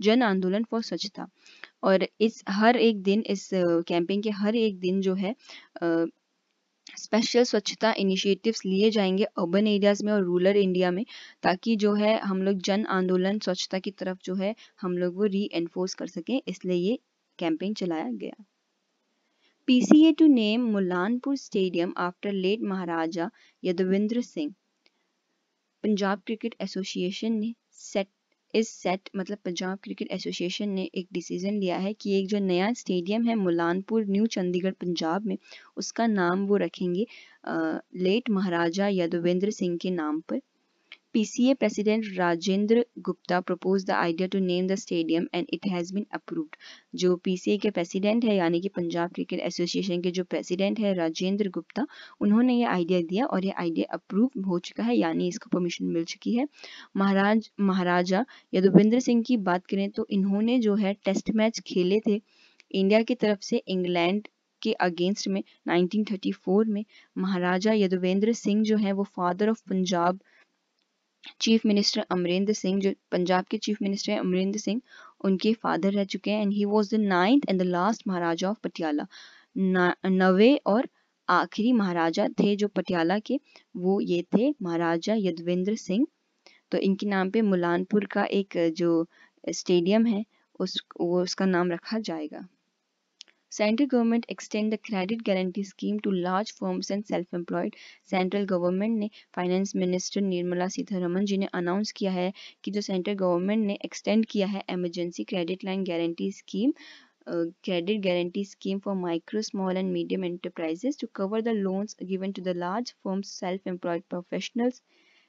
Jan 0.00 0.22
Andolan 0.22 0.64
for 0.70 0.82
स्वच्छता 0.82 1.26
और 1.82 2.06
इस 2.20 2.42
हर 2.50 2.76
एक 2.78 3.02
दिन, 3.02 3.22
इस 3.26 3.48
कैंपेन 3.54 4.20
के 4.22 4.30
हर 4.30 4.56
एक 4.56 4.78
दिन 4.80 5.00
जो 5.00 5.14
है 5.14 5.34
स्पेशल 6.96 7.42
स्वच्छता 7.44 7.92
इनिशिएटिव्स 7.98 8.64
लिए 8.66 8.90
जाएँगे 8.90 9.24
अर्बन 9.24 9.66
एरियाज़ 9.66 10.04
में 10.04 10.12
और 10.12 10.22
रूरल 10.24 10.56
इंडिया 10.56 10.90
में 10.90 11.04
ताकि 11.42 11.76
जो 11.76 11.92
है 11.94 12.18
हम 12.20 12.42
लोग 12.42 12.60
जन 12.62 12.84
आंदोलन 12.90 13.38
स्वच्छता 13.38 13.78
की 13.78 13.90
तरफ़ 13.90 14.18
जो 14.24 14.34
है 14.34 14.54
हम 14.80 14.96
लोग 14.98 15.16
वो 15.16 15.24
री 15.26 15.48
एनफोर्स 15.54 15.94
कर 15.94 16.06
सकें, 16.06 16.40
इसलिए 16.48 16.76
ये 16.76 16.98
कैंपेन 17.38 17.74
चलाया 17.74 18.10
गया। 18.12 18.44
PCA 19.68 20.16
to 20.16 20.26
name 20.26 20.72
Mulanpur 20.72 21.38
Stadium 21.38 21.92
after 21.94 22.32
late 22.32 22.62
Maharaja 22.62 23.30
Yadavendra 23.62 24.22
Singh. 24.24 24.54
Punjab 25.84 26.20
cricket 26.26 26.54
association 26.60 27.32
ने 27.32 27.52
सेट 27.80 28.08
इस 28.54 28.68
सेट 28.68 29.10
मतलब 29.16 29.38
पंजाब 29.44 29.78
क्रिकेट 29.82 30.12
एसोसिएशन 30.12 30.68
ने 30.78 30.88
एक 30.94 31.08
डिसीज़न 31.12 31.58
लिया 31.60 31.76
है 31.78 31.92
कि 31.94 32.18
एक 32.18 32.26
जो 32.28 32.38
नया 32.46 32.72
स्टेडियम 32.82 33.26
है 33.28 33.34
मुलानपुर 33.42 34.06
न्यू 34.06 34.26
चंडीगढ़ 34.36 34.72
पंजाब 34.80 35.26
में, 35.26 35.36
उसका 35.76 36.06
नाम 36.06 36.46
वो 36.46 36.56
रखेंगे 36.64 37.06
लेट 38.04 38.30
महाराजा 38.30 38.88
यदुवेंद्र 38.92 39.50
सिंह 39.60 39.76
के 39.82 39.90
नाम 39.90 40.20
पर 40.28 40.40
PCA 41.14 41.58
President 41.58 42.04
Rajendra 42.16 42.84
Gupta 43.02 43.40
proposed 43.40 43.86
the 43.86 43.96
idea 43.96 44.28
to 44.28 44.40
name 44.40 44.66
the 44.66 44.76
stadium 44.76 45.26
and 45.32 45.46
it 45.50 45.64
has 45.66 45.90
been 45.90 46.04
approved. 46.12 46.56
जो 46.94 47.14
PCA 47.26 47.58
के 47.60 47.70
प्रेसिडेंट 47.70 48.24
है, 48.24 48.34
यानी 48.36 48.60
कि 48.60 48.68
पंजाब 48.68 49.12
क्रिकेट 49.14 49.40
एसोसिएशन 49.46 50.02
के 50.02 50.10
जो 50.18 50.24
प्रेसिडेंट 50.24 50.80
है 50.80 50.92
राजेंद्र 50.94 51.48
गुप्ता 51.54 51.86
उन्होंने 52.20 52.58
ये 52.58 52.64
आइडिया 52.74 53.00
दिया 53.08 53.26
और 53.26 53.44
ये 53.44 53.52
आइडिया 53.60 53.94
अप्रूव 53.94 54.42
हो 54.48 54.58
चुका 54.58 54.84
है, 54.84 54.96
यानी 54.96 55.28
इसको 55.28 55.50
परमिशन 55.52 55.84
मिल 55.86 56.04
चुकी 56.12 56.34
है 56.36 56.46
महाराज, 56.96 57.50
महाराजा 57.60 58.24
यदुविंद्र 58.54 59.00
सिंह 59.00 59.22
की 59.26 59.36
बात 59.50 59.66
करें 59.66 59.88
तो 59.90 60.06
इन्होंने 60.10 60.58
जो 60.60 60.74
है 60.84 60.94
टेस्ट 61.04 61.30
मैच 61.36 61.60
खेले 61.66 62.00
थे 62.06 62.20
इंडिया 62.70 63.02
की 63.02 63.14
तरफ़ 63.14 63.40
से 63.42 63.62
इंग्लैंड 63.68 64.28
के 64.62 64.72
अगेंस्ट 64.84 65.28
में 65.28 65.42
1934 65.68 66.66
में 66.68 66.84
महाराजा 67.16 67.72
यदुवेंद्र 67.72 68.32
सिंह 68.34 68.62
जो 68.64 68.76
है, 68.76 68.92
वो 68.92 69.04
father 69.16 69.50
of 69.50 69.62
Punjab 69.70 70.18
chief 71.40 71.66
minister 71.66 72.04
Amarinder 72.10 72.52
Singh, 72.52 72.80
जो 72.80 72.92
पंजाब 73.12 73.44
के 73.44 73.58
चीफ 73.58 73.82
मिनिस्टर 73.82 74.12
हैं, 74.12 74.20
अमरिंदर 74.20 74.58
सिंह, 74.58 74.80
उनके 75.24 75.52
फादर 75.52 75.92
रह 75.92 76.04
चुके 76.04 76.30
हैं 76.30 76.42
and 76.42 76.52
he 76.52 76.64
was 76.64 76.94
the 76.94 76.98
ninth 76.98 77.48
and 77.48 77.60
the 77.60 77.62
last 77.62 78.02
Maharaja 78.08 78.50
of 78.50 78.58
Patiala. 78.64 79.06
नवे 80.06 80.56
और 80.66 80.88
आखिरी 81.28 81.72
महाराजा 81.72 82.28
थे 82.28 82.56
जो 82.56 82.68
पटियाला 82.68 83.18
के, 83.18 83.40
वो 83.76 84.00
ये 84.00 84.22
थे 84.36 84.54
महाराजा 84.62 85.14
यदविंद्र 85.18 85.74
सिंह। 85.76 86.06
तो 86.70 86.78
इनके 86.78 87.06
नाम 87.06 87.30
पे 87.30 87.42
मुलानपुर 87.42 88.04
का 88.04 88.24
एक 88.24 88.72
जो 88.76 89.06
स्टेडियम 89.48 90.06
है, 90.06 90.24
उस, 90.60 90.82
वो 91.00 91.22
उसका 91.22 91.46
नाम 91.46 91.72
रखा 91.72 91.98
जाएगा। 91.98 92.46
Central 93.50 93.88
government 93.88 94.26
extend 94.28 94.72
the 94.72 94.78
credit 94.78 95.24
guarantee 95.24 95.62
scheme 95.64 95.98
to 96.00 96.10
large 96.10 96.52
firms 96.52 96.90
and 96.90 97.06
self-employed. 97.06 97.76
Central 98.10 98.44
government 98.46 98.98
ने 98.98 99.10
फाइनेंस 99.36 99.74
मिनिस्टर 99.76 100.20
निर्मला 100.20 100.68
सीतारमन 100.76 101.24
जी 101.32 101.38
ने 101.38 101.46
अनाउंस 101.60 101.92
किया 101.96 102.12
है 102.12 102.32
कि 102.64 102.70
जो 102.70 102.80
सेंट्रल 102.90 103.14
गवर्नमेंट 103.24 103.66
ने 103.66 103.78
एक्सटेंड 103.84 104.26
किया 104.30 104.46
है 104.46 104.62
emergency 104.70 105.24
credit 105.34 105.64
line 105.64 105.84
guarantee 105.84 106.30
scheme 106.40 106.72
credit 107.62 108.00
guarantee 108.00 108.44
scheme 108.44 108.80
for 108.80 108.94
micro, 108.94 109.40
small 109.40 109.76
and 109.76 109.92
medium 109.92 110.24
enterprises 110.24 110.96
to 110.96 111.06
cover 111.08 111.42
the 111.42 111.52
loans 111.52 111.94
given 112.12 112.32
to 112.32 112.40
the 112.40 112.54
large 112.54 112.94
firms, 113.02 113.30
self-employed 113.30 114.08
professionals 114.08 114.80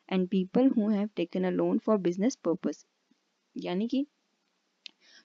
and 0.10 0.30
people 0.30 0.70
who 0.70 0.90
have 0.90 1.14
taken 1.16 1.46
a 1.46 1.52
loan 1.52 1.80
for 1.80 1.98
business 1.98 2.36
purpose. 2.36 2.86
यानी 3.56 3.88
कि 3.88 4.06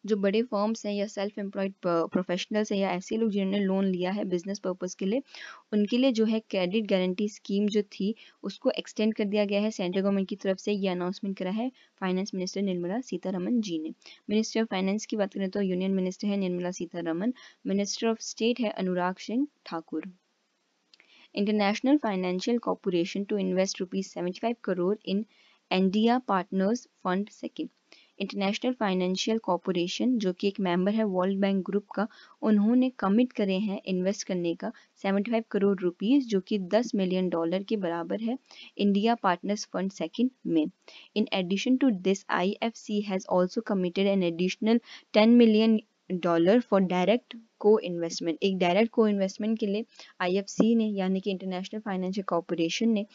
जो 0.04 0.16
बड़े 0.18 0.42
firms 0.44 0.84
हैं 0.87 0.92
या 0.94 1.06
self 1.06 1.38
employed 1.38 1.73
professionals 1.84 2.73
हैं 2.73 2.78
या 2.78 2.90
ऐसे 2.92 3.16
लोग 3.16 3.30
जिन्होंने 3.30 3.58
लोन 3.61 3.84
लिया 3.87 4.11
है 4.12 4.25
बिज़नेस 4.26 4.58
पर्पज़ 4.58 4.96
के 4.99 5.06
लिए, 5.06 5.23
उनके 5.73 5.99
लिए 5.99 6.12
जो 6.12 6.25
है 6.25 6.40
क्रेडिट 6.50 6.87
गारंटी 6.90 7.28
स्कीम 7.28 7.66
जो 7.68 7.82
थी, 7.92 8.14
उसको 8.44 8.70
एक्सटेंड 8.78 9.14
कर 9.14 9.25
दिया 9.25 9.44
गया 9.44 9.61
है 9.61 9.70
सेंट्रल 9.70 10.02
गवर्नमेंट 10.02 10.28
की 10.28 10.37
तरफ़ 10.37 10.58
से। 10.58 10.73
ये 10.73 10.88
अनाउंसमेंट 10.88 11.37
करा 11.38 11.50
है 11.52 11.70
फाइनेंस 12.00 12.30
मिनिस्टर 12.34 12.62
निर्मला 12.62 13.00
सीतारमन 13.02 13.61
जी 13.61 13.78
ने। 13.78 13.92
मिनिस्टर 14.30 14.61
ऑफ़ 14.61 14.68
फाइनेंस 14.70 15.06
की 15.06 15.16
बात 15.16 15.34
करें 15.34 15.49
तो 15.50 15.61
यूनियन 15.62 15.94
मिनिस्टर 15.94 16.28
है 16.28 16.37
Nirmala 16.37 16.70
Sitharaman 16.70 17.32
minister 17.66 18.06
of 18.08 18.18
state 18.23 18.61
है 18.61 18.70
Anurag 18.73 19.16
Singh 19.20 19.46
Thakur. 19.66 20.12
International 21.34 21.96
financial 21.99 22.58
corporation 22.58 23.25
to 23.25 23.38
invest 23.38 23.80
rupees 23.80 24.08
75 24.11 24.54
crore 24.64 24.96
in 25.06 25.25
India 25.70 26.18
partners 26.28 26.87
fund 27.04 27.28
second 27.30 27.68
international 28.18 28.73
financial 28.73 29.38
corporation 29.38 30.16
जो 30.18 30.33
कि 30.33 30.49
एक 30.49 30.61
मेंबर 30.61 30.94
है 30.94 31.04
वर्ल्ड 31.04 31.40
बैंक 31.40 31.64
ग्रुप 31.66 31.87
का, 31.94 32.06
उन्होंने 32.42 32.90
कमिट 32.99 33.33
करे 33.33 33.59
हैं 33.59 33.80
इन्वेस्ट 33.87 34.26
करने 34.26 34.54
का 34.54 34.73
75 35.04 35.42
करोड़ 35.50 35.78
रुपीस 35.80 36.26
जो 36.28 36.40
कि 36.40 36.59
10 36.75 36.94
मिलियन 36.94 37.28
डॉलर 37.28 37.62
के 37.62 37.76
बराबर 37.76 38.21
है 38.21 38.38
इंडिया 38.78 39.14
पार्टनर्स 39.14 39.68
फंड 39.73 39.92
सेकंड 39.92 40.30
में। 40.47 40.64
In 41.16 41.26
addition 41.33 41.76
to 41.76 41.90
this 42.02 42.25
IFC 42.30 43.00
has 43.00 43.26
also 43.33 43.61
committed 43.66 44.06
an 44.06 44.23
additional 44.23 44.80
10 45.14 45.37
million 45.37 45.78
dollar 46.11 46.61
for 46.62 46.80
direct 46.82 47.37
co 47.61 47.78
investment 47.80 48.38
एक 48.42 48.58
डायरेक्ट 48.58 48.90
को 48.92 49.06
इन्वेस्टमेंट 49.08 49.58
के 49.58 49.66
लिए 49.66 49.84
आईएफसी 50.20 50.75
ने, 50.75 50.87
यानी 50.90 51.20
कि 51.20 51.30
इंटरनेशनल 51.30 51.80
फाइनेंशियल 51.80 52.25
कॉरपोरेशन 52.28 52.88
ने 52.90 53.06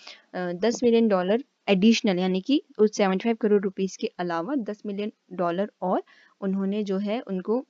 दस 0.57 0.79
मिलियन 0.83 1.07
डॉलर 1.07 1.43
एडिशनल 1.69 2.19
यानी 2.19 2.41
कि 2.41 2.61
उस 2.79 2.95
सेवेंटी 2.97 3.23
फाइव 3.23 3.35
करोड़ 3.41 3.61
रुपीस 3.63 3.97
के 3.97 4.07
अलावा 4.19 4.55
दस 4.63 4.81
मिलियन 4.85 5.11
डॉलर 5.33 5.71
और 5.81 6.03
उन्होंने 6.41 6.83
जो 6.83 6.97
है 6.99 7.19
उनको 7.21 7.65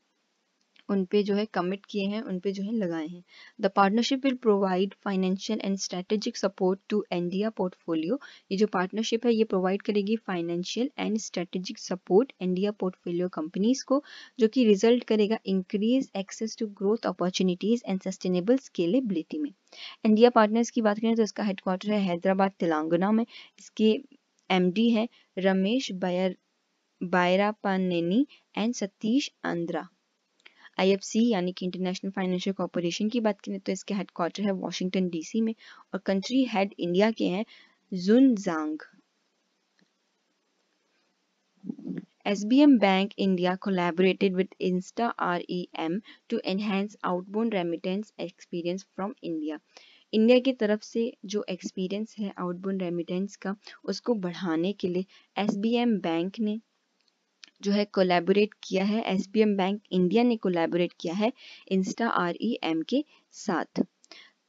उन 0.90 1.04
पे 1.06 1.22
जो 1.24 1.36
है 1.36 1.46
कमिट 1.54 1.86
किए 1.86 2.06
हैं, 2.06 2.22
उन 2.22 2.40
पे 2.40 2.52
जो 2.52 2.64
है 2.64 2.72
लगाए 2.74 3.08
हैं। 3.08 3.24
The 3.62 3.70
partnership 3.76 4.26
will 4.26 4.36
provide 4.38 4.94
financial 5.04 5.62
and 5.64 5.78
strategic 5.78 6.38
support 6.38 6.80
to 6.90 7.04
India 7.14 7.50
portfolio 7.52 8.20
ये 8.52 8.58
जो 8.58 8.68
पार्टनरशिप 8.68 9.26
है, 9.26 9.34
ये 9.34 9.44
प्रोवाइड 9.46 9.82
करेगी 9.82 10.16
financial 10.18 10.90
and 11.00 11.18
strategic 11.20 11.80
support 11.80 12.32
India 12.42 12.72
portfolio 12.72 13.28
companies 13.30 13.84
को, 13.86 14.04
जो 14.40 14.48
कि 14.48 14.66
रिज़ल्ट 14.66 15.04
करेगा 15.04 15.38
increase 15.46 16.10
access 16.18 16.56
to 16.60 16.68
growth 16.80 17.06
opportunities 17.08 17.84
and 17.88 18.02
sustainable 18.02 18.58
scalability 18.60 19.38
में। 19.38 19.52
इंडिया 20.06 20.30
पार्टनर्स 20.30 20.70
की 20.70 20.82
बात 20.82 21.00
करें 21.00 21.16
तो 21.16 21.24
इसका 21.24 21.44
हेडक्वार्टर 21.44 21.92
है 21.92 22.00
हैदराबाद, 22.02 22.52
तेलंगाना 22.60 23.12
में। 23.12 23.26
इसके 23.60 23.92
एमडी 24.50 24.90
है 24.90 25.08
रमेश 25.38 25.92
बायर, 25.94 26.36
बायरापानेनी 27.02 28.26
एंड 28.58 28.74
सतीश 28.74 29.32
आंध्रा। 29.46 29.88
आईएफसी 30.80 31.28
यानी 31.30 31.52
कि 31.52 31.66
इंटरनेशनल 31.66 32.12
फाइनेंशियल 32.12 32.54
कॉरपोरेशन 32.54 33.10
की 33.10 33.20
बात 33.22 33.42
करें 33.42 33.60
तो 33.60 33.72
इसके 33.72 33.94
हेडक्वार्टर 33.94 34.44
है 34.44 34.52
वॉशिंगटन 34.62 35.10
डीसी 35.10 35.42
में 35.42 35.54
और 35.94 36.00
कंट्री 36.06 36.44
हेड 36.54 36.74
इंडिया 36.80 37.12
के 37.12 37.28
हैं 37.28 37.46
Jun Zhang 37.92 38.88
SBM 42.26 42.74
Bank 42.78 43.14
India 43.18 43.58
collaborated 43.58 44.36
with 44.36 44.50
Insta 44.60 45.14
REM 45.20 46.02
to 46.30 46.40
enhance 46.46 46.96
outbound 47.04 47.54
remittance 47.54 48.12
experience 48.20 48.86
from 48.96 49.16
India. 49.24 49.58
India 50.14 50.40
की 50.40 50.54
तरफ़ 50.54 50.82
से 50.82 51.02
जो 51.26 51.44
एक्सपीरियंस 51.50 52.16
है 52.20 52.34
आउटबाउंड 52.38 52.82
रेमिटेंस 52.82 53.36
का, 53.36 53.56
उसको 53.84 54.14
बढ़ाने 54.18 54.74
के 54.74 54.88
लिए 54.88 55.06
SBM 55.38 56.00
बैंक 56.02 56.40
ने 56.40 56.60
जो 57.62 57.72
है 57.72 57.86
कोलैबोरेट 57.94 58.54
किया 58.64 58.84
है 58.86 59.04
एसबीएम 59.14 59.56
बैंक 59.58 59.82
इंडिया 59.92 60.24
ने 60.24 60.38
कोलैबोरेट 60.38 60.94
किया 61.00 61.14
है 61.16 61.32
इंस्टा 61.72 62.10
आर 62.18 62.38
ई 62.42 62.58
एम 62.64 62.82
के 62.90 63.04
साथ। 63.36 63.84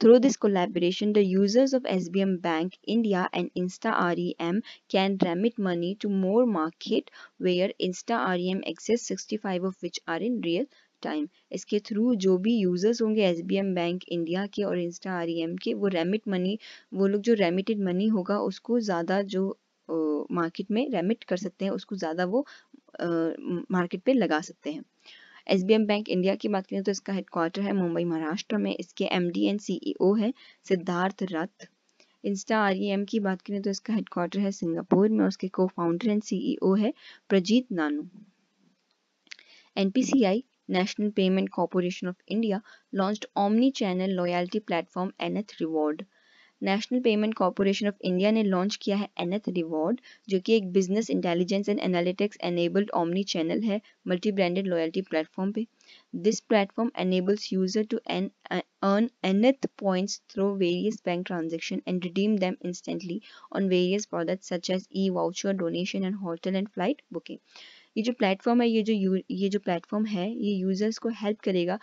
Through 0.00 0.20
this 0.20 0.38
collaboration, 0.38 1.10
the 1.12 1.22
users 1.22 1.74
of 1.74 1.82
SBM 1.84 2.30
Bank 2.40 2.78
India 2.86 3.28
and 3.34 3.50
Insta 3.54 3.90
REM 4.10 4.62
can 4.88 5.18
remit 5.18 5.58
money 5.58 5.94
to 5.96 6.08
more 6.08 6.46
market 6.46 7.10
where 7.38 7.68
Insta 7.78 8.20
REM 8.30 8.62
exists 8.64 9.08
65 9.08 9.64
of 9.64 9.76
which 9.82 10.00
are 10.06 10.18
in 10.30 10.40
real 10.40 10.64
time 11.02 11.28
इसके 11.52 11.78
through 11.80 12.14
जो 12.22 12.36
भी 12.38 12.54
users 12.56 13.00
होंगे 13.02 13.22
S 13.24 13.40
B 13.42 13.56
M 13.56 13.74
bank 13.74 14.02
India 14.12 14.46
के 14.54 14.62
और 14.62 14.78
Insta 14.78 15.12
R 15.12 15.28
E 15.30 15.40
M 15.42 15.56
के 15.64 15.74
वो 15.74 15.88
remit 15.94 16.28
money 16.28 16.58
वो 16.94 17.06
लोग 17.06 17.22
जो 17.22 17.34
रेमिटेड 17.34 17.80
मनी 17.84 18.06
होगा 18.08 18.38
उसको 18.40 18.80
ज़्यादा 18.80 19.20
जो 19.34 19.44
मार्केट 20.32 20.70
में 20.70 20.88
रेमिट 20.90 21.24
कर 21.24 21.36
सकते 21.36 21.64
हैं 21.64 21.72
उसको 21.72 21.96
ज़्यादा 21.96 22.24
वो 22.24 22.44
मार्केट 23.72 24.02
पे 24.02 24.12
लगा 24.12 24.40
सकते 24.40 24.72
हैं। 24.72 24.84
एस 25.48 25.62
बैंक 25.64 26.08
इंडिया 26.08 26.34
की 26.34 26.48
बात 26.48 26.66
करें 26.66 26.82
तो 26.82 26.90
इसका 26.90 27.12
हेडक्वार्टर 27.12 27.62
है 27.62 27.72
मुंबई, 27.72 28.04
महाराष्ट्र 28.04 28.56
में। 28.56 28.74
इसके 28.74 29.04
एम 29.12 29.30
डी 29.30 29.46
एंड 29.46 29.60
सीईओ 29.60 30.14
है 30.14 30.32
सिद्धार्थ 30.68 31.22
रथ। 31.32 31.66
इंस्टा 32.24 32.58
आर 32.58 33.04
की 33.08 33.20
बात 33.20 33.42
करें 33.42 33.60
तो 33.62 33.70
इसका 33.70 33.94
हेडक्वार्टर 33.94 34.40
है 34.40 34.50
सिंगापुर 34.52 35.08
में 35.08 35.24
उसके 35.26 35.48
को 35.48 35.66
फाउंडर 35.66 36.10
एंड 36.10 36.22
सीईओ 36.22 36.74
है 36.74 36.92
Prajit 37.28 37.72
Nanu. 37.72 38.08
NPCI 39.76 40.44
National 40.70 41.10
Payment 41.10 41.48
Corporation 41.50 42.08
of 42.08 42.18
India, 42.28 42.58
launched 42.92 43.24
omni-channel 43.36 44.12
loyalty 44.16 44.60
platform 44.60 45.08
Nth 45.20 45.54
Reward. 45.60 46.04
National 46.62 47.00
payment 47.00 47.34
corporation 47.34 47.88
of 47.88 47.94
India 48.04 48.30
ने 48.30 48.42
लॉन्च 48.44 48.76
किया 48.82 48.96
है 48.96 49.08
एनथ 49.20 49.48
रिवॉर्ड 49.48 50.00
जो 50.28 50.40
कि 50.40 50.56
एक 50.56 50.72
business 50.72 51.10
intelligence 51.10 51.68
and 51.68 51.80
analytics 51.80 52.38
enabled 52.44 52.90
omni 52.96 53.22
channel 53.32 53.62
है 53.62 53.80
multi 54.08 54.32
branded 54.32 54.66
loyalty 54.66 55.02
platform 55.02 55.52
पे 55.52 55.66
this 56.14 56.40
platform 56.40 56.90
enables 56.96 57.44
user 57.50 57.82
to 57.84 57.98
earn 58.08 59.10
nth 59.22 59.66
points 59.76 60.20
through 60.28 60.58
various 60.58 61.00
bank 61.00 61.26
transaction 61.26 61.82
and 61.86 62.04
redeem 62.04 62.36
them 62.36 62.56
instantly 62.62 63.22
on 63.52 63.68
various 63.68 64.06
products 64.06 64.48
such 64.48 64.70
as 64.70 64.86
e-voucher, 64.92 65.52
donation 65.54 66.04
and 66.04 66.16
hotel 66.16 66.56
and 66.56 66.72
flight 66.72 67.02
booking. 67.10 67.38
ये 67.96 68.02
जो 68.02 68.12
platform 68.12 68.60
है 68.60 68.68
ये 68.68 68.82
जो 68.82 69.16
ये 69.30 69.48
जो 69.48 69.58
platform 69.60 70.04
है 70.06 70.30
ये 70.30 70.52
यूज़र्स 70.54 70.98
को 70.98 71.08
हेल्प 71.22 71.40
करेगा 71.44 71.78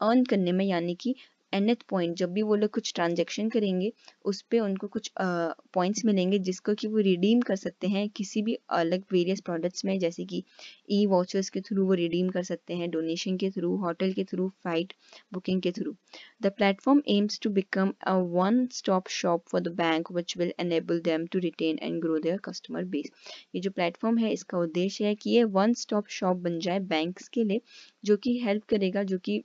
अर्न 0.00 0.24
करने 0.24 0.52
में 0.52 0.64
यानी 0.64 0.94
कि 0.94 1.14
एनथ 1.52 1.82
पॉइंट 1.88 2.16
जब 2.16 2.32
भी 2.32 2.42
वो 2.42 2.56
लोग 2.56 2.70
कुछ 2.70 2.92
ट्रांजेक्शन 2.94 3.48
करेंगे 3.50 3.92
उस 4.24 4.40
पर 4.42 4.60
उनको 4.60 4.86
कुछ 4.88 5.10
पॉइंट्स 5.18 6.00
uh, 6.00 6.06
मिलेंगे 6.06 6.38
जिसको 6.40 6.74
कि 6.74 6.88
वो 6.88 6.98
रिडीम 7.00 7.40
कर 7.42 7.56
सकते 7.56 7.88
हैं 7.88 8.08
किसी 8.16 8.42
भी 8.42 8.56
अलग 8.72 9.04
वेरियस 9.12 9.40
प्रोडक्ट्स 9.40 9.84
में 9.84 9.98
जैसे 9.98 10.24
कि 10.24 10.42
ई 10.90 11.04
वॉचर्स 11.06 11.50
के 11.50 11.60
थ्रू 11.60 11.86
वो 11.86 11.94
रिडीम 11.94 12.28
कर 12.30 12.42
सकते 12.44 12.74
हैं 12.74 12.90
डोनेशन 12.90 13.36
के 13.36 13.50
थ्रू 13.50 13.74
होटल 13.76 14.12
के 14.12 14.24
थ्रू 14.24 14.48
फ़्लाइट 14.48 14.92
बुकिंग 15.32 15.62
के 15.62 15.72
through 15.72 15.94
the 16.42 16.52
platform 16.56 17.02
aims 17.08 17.40
to 17.42 17.50
become 17.52 17.92
a 18.06 18.14
one 18.32 18.66
stop 18.72 19.08
shop 19.10 19.44
for 19.48 19.60
the 19.60 19.74
bank 19.76 20.12
which 20.12 20.36
will 20.38 20.52
enable 20.60 21.00
them 21.02 21.26
to 21.26 21.38
retain 21.40 21.78
and 21.82 22.00
grow 22.02 22.18
their 22.20 22.38
customer 22.44 22.84
base 22.86 23.10
ये 23.54 23.60
जो 23.60 23.70
platform 23.72 24.18
है 24.18 24.32
इसका 24.32 24.58
उद्देश्य 24.58 25.06
है 25.06 25.14
कि 25.14 25.30
ये 25.30 25.44
वन 25.52 25.72
स्टॉप 25.76 26.08
शॉप 26.10 26.36
बन 26.40 26.58
जाए 26.60 26.78
बैंक्स 26.88 27.28
के 27.28 27.44
लिए 27.44 27.60
जो 28.04 28.16
कि 28.18 28.38
हेल्प 28.38 28.64
करेगा 28.68 29.02
जो 29.04 29.18
कि 29.18 29.42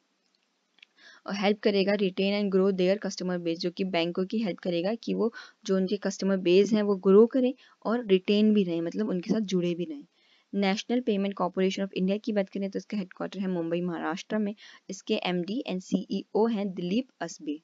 हेल्प 1.34 1.60
करेगा 1.64 1.94
retain 2.02 2.34
and 2.34 2.52
grow 2.52 2.72
their 2.74 2.98
customer 3.04 3.38
base 3.40 3.60
जो 3.60 3.72
कि 3.72 3.84
बैंकों 3.94 4.26
की 4.26 4.38
हेल्प 4.44 4.60
करेगा 4.60 4.94
कि 5.04 5.14
वो 5.14 5.32
जो 5.66 5.76
उनके 5.76 5.98
कस्टमर 6.04 6.38
बेस 6.42 6.74
हैं 6.74 6.84
वो 6.84 6.96
ग्रो 7.08 7.26
करें 7.34 7.54
और 7.86 8.06
रिटेन 8.08 8.54
भी 8.54 8.64
रहें 8.64 8.82
मतलब 8.82 9.10
उनके 9.10 9.34
साथ 9.34 9.42
जुड़े 9.54 9.74
भी 9.76 9.86
रहें। 9.86 10.06
National 10.54 11.02
payment 11.02 11.34
corporation 11.34 11.84
of 11.84 11.94
India 11.96 12.18
की 12.26 12.34
बात 12.34 12.50
करें 12.50 12.70
तो 12.72 12.80
इसका 12.80 12.98
हेडक्वार्टर 12.98 13.40
है 13.40 13.48
मुंबई, 13.48 13.82
महाराष्ट्र 13.82 14.38
में। 14.38 14.54
इसके 14.90 15.16
एमडी 15.26 15.64
एंड 15.68 15.82
सीईओ 15.82 16.46
हैं 16.48 16.74
Dilip 16.74 17.08
Asbe. 17.22 17.60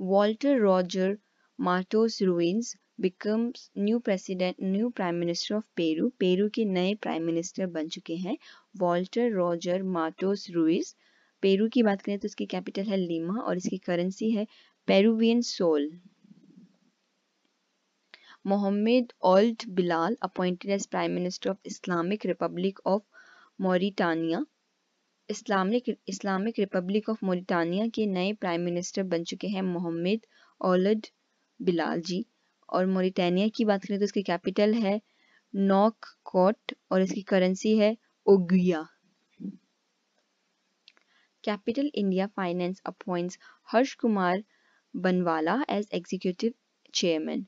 Walter 0.00 0.58
Roger 0.60 1.16
Martos 1.58 2.18
Ruiz 2.22 2.74
becomes 3.00 3.70
new 3.78 3.98
president 3.98 4.56
new 4.62 4.88
prime 4.90 5.14
minister 5.14 5.54
of 5.54 5.64
Peru 5.76 6.08
Peru 6.18 6.48
के 6.54 6.64
नए 6.66 6.94
प्राइम 7.02 7.22
मिनिस्टर 7.24 7.66
बन 7.68 7.88
चुके 7.88 8.14
हैं 8.16 8.36
Walter 8.80 9.30
Roger 9.32 9.82
Martos 9.92 10.46
Ruiz 10.50 10.94
Peru 11.42 11.68
की 11.68 11.82
बात 11.82 12.02
करें 12.02 12.18
तो 12.18 12.26
इसकी 12.26 12.46
कैपिटल 12.46 12.84
है 12.84 12.96
लीमा 12.98 13.40
और 13.42 13.56
इसकी 13.56 13.78
करेंसी 13.86 14.30
है 14.30 14.46
Peruvian 14.88 15.40
sol 15.42 15.90
Mohamed 18.46 19.12
Ould 19.26 19.62
Bilal 19.74 20.16
appointed 20.22 20.70
as 20.70 20.86
prime 20.86 21.12
minister 21.12 21.50
of 21.50 21.58
Islamic 21.66 22.26
republic 22.26 22.78
of 22.86 23.02
Mauritania 23.60 24.44
Islamic 25.28 25.88
Islamic 26.08 26.58
republic 26.58 27.08
of 27.08 27.24
Mauritania 27.24 27.86
के 27.94 28.06
नए 28.06 28.32
प्राइम 28.40 28.60
मिनिस्टर 28.62 29.02
बन 29.06 29.24
चुके 29.24 29.48
हैं 29.48 29.62
मोहम्मद 29.64 30.26
ओलड 30.60 31.06
बिलाल 31.60 32.00
जी. 32.00 32.24
और 32.68 32.86
मोरिटानिया 32.86 33.48
की 33.48 33.64
बात 33.64 33.84
करें 33.84 33.98
तो 33.98 34.04
इसकी 34.04 34.22
कैपिटल 34.22 34.74
है 34.74 35.00
नॉक 35.54 36.06
कोट 36.24 36.74
और 36.92 37.02
इसकी 37.02 37.22
करेंसी 37.28 37.76
है 37.78 37.96
ouguiya 38.26 38.86
Capital 41.44 41.88
India 41.94 42.28
Finance 42.28 42.80
appoints 42.84 43.38
Harsh 43.62 43.96
Kumar 43.96 44.38
Banwala 44.94 45.64
as 45.68 45.86
Executive 45.92 46.52
Chairman. 46.94 47.46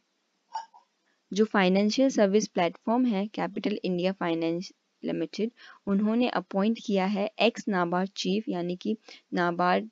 जो 1.33 1.45
फाइनेंशियल 1.45 2.09
सर्विस 2.11 2.47
प्लेटफॉर्म 2.49 3.05
है 3.07 3.27
कैपिटल 3.35 3.79
इंडिया 3.85 4.13
फाइनेंस 4.13 4.73
लिमिटेड 5.03 5.51
उन्होंने 5.87 6.29
अपॉइंट 6.31 6.79
किया 6.87 7.05
है 7.07 7.29
एक्स 7.41 7.69
नाबार्ड 7.69 8.11
चीफ 8.17 8.49
यानी 8.49 8.77
कि 8.77 8.97
नाबार्ड 9.35 9.89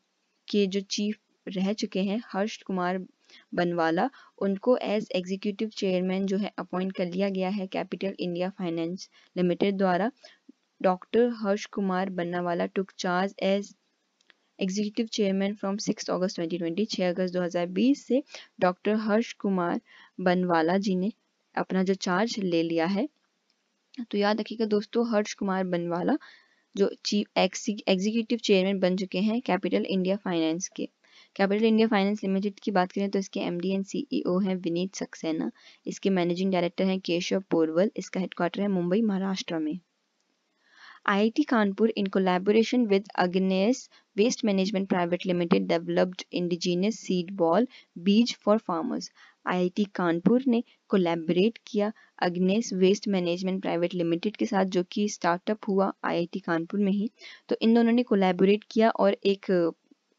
के 0.49 0.67
जो 0.67 0.81
चीफ 0.91 1.19
रह 1.47 1.73
चुके 1.75 2.03
हैं 2.03 2.21
हर्ष 2.33 2.57
कुमार 2.63 2.99
बनवाला 3.55 4.09
उनको 4.39 4.77
एज 4.85 5.09
एग्जीक्यूटिव 5.17 5.69
चेयरमैन 5.77 6.27
जो 6.27 6.37
है 6.39 6.53
अपॉइंट 6.59 6.93
कर 6.97 7.07
लिया 7.07 7.29
गया 7.31 7.49
है 7.51 7.67
कैपिटल 7.69 8.15
इंडिया 8.21 8.51
फाइनेंस 8.59 9.09
लिमिटेड 9.37 9.77
द्वारा 9.79 10.11
doctor 10.81 11.29
Harsh 11.37 11.67
Kumar 11.73 12.11
Bhanwala 12.13 12.67
took 12.75 12.93
charge 12.99 13.35
as 13.45 13.75
executive 14.59 15.07
chairman 15.13 15.55
from 15.55 15.77
6 15.79 16.11
August 16.11 16.41
2020 16.41 16.87
6 16.91 17.09
August 17.09 17.35
2020 17.35 18.03
से 18.07 18.23
डॉक्टर 18.61 18.95
हर्ष 19.07 19.33
कुमार 19.41 19.81
बनवाला 20.21 20.77
जी 20.79 20.97
ने 20.97 21.13
अपना 21.55 21.83
जो 21.83 21.95
चार्ज 21.97 22.39
ले 22.41 22.63
लिया 22.63 22.87
है। 22.89 23.09
तो 24.03 24.19
याद 24.19 24.41
रखिएगा 24.41 24.67
दोस्तों 24.67 25.07
हर्ष 25.11 25.35
कुमार 25.35 25.65
बनवाला 25.67 26.17
जो 26.75 26.91
चीफ 27.05 27.39
एग्जीक्यूटिव 27.39 28.39
चेयरमैन 28.39 28.79
बन 28.81 28.97
चुके 28.97 29.19
हैं 29.21 29.41
कैपिटल 29.47 29.85
इंडिया 29.87 30.17
फाइनेंस 30.17 30.69
के। 30.77 30.89
कैपिटल 31.37 31.65
इंडिया 31.65 31.87
फाइनेंस 31.89 32.23
लिमिटेड 32.25 32.61
की 32.63 32.71
बात 32.71 32.93
करें 32.93 33.11
तो 33.11 33.19
इसके 33.19 33.41
एमडी 33.41 33.71
एंड 33.71 33.85
सीईओ 33.87 34.39
हैं 34.41 34.55
विनीत 34.59 34.95
सक्सेना 34.95 35.51
इसके 35.87 36.11
मैनेजिंग 36.11 36.53
डायरेक्टर 36.53 36.85
हैं 36.85 36.99
केशव 37.01 37.43
पोरवल 37.51 37.91
इसका 37.97 38.21
हेडक्वार्टर 38.21 38.63
है 38.63 38.69
मुंबई 38.69 39.03
महाराष्ट्र 39.03 39.59
में। 39.59 39.79
IIT 41.09 41.47
Kanpur, 41.47 41.91
in 41.97 42.09
collaboration 42.09 42.87
with 42.87 43.07
Agnes 43.17 43.89
Waste 44.17 44.45
Management 44.45 44.91
Private 44.91 45.25
Limited, 45.25 45.67
developed 45.67 46.27
indigenous 46.31 46.99
seed 46.99 47.35
ball 47.35 47.65
बीज 47.99 48.35
for 48.37 48.59
farmers. 48.59 49.09
IIT 49.47 49.87
कानपुर 49.95 50.43
ने 50.47 50.63
कोलैबोरेट 50.91 51.59
किया 51.67 51.93
Agnes 52.23 52.73
waste 52.75 53.09
management 53.09 53.63
private 53.63 53.95
limited 53.95 54.37
के 54.37 54.47
साथ 54.47 54.75
जो 54.77 54.83
कि 54.93 55.09
स्टार्टअप 55.09 55.69
हुआ 55.69 55.91
आईआईटी 56.05 56.41
कानपुर 56.41 56.81
में 56.81 56.93
ही 56.93 57.11
तो 57.49 57.57
इन 57.63 57.75
दोनों 57.75 57.93
ने 57.93 58.03
कोलैबोरेट 58.13 58.65
किया 58.71 58.91
और 59.05 59.17
एक 59.33 59.51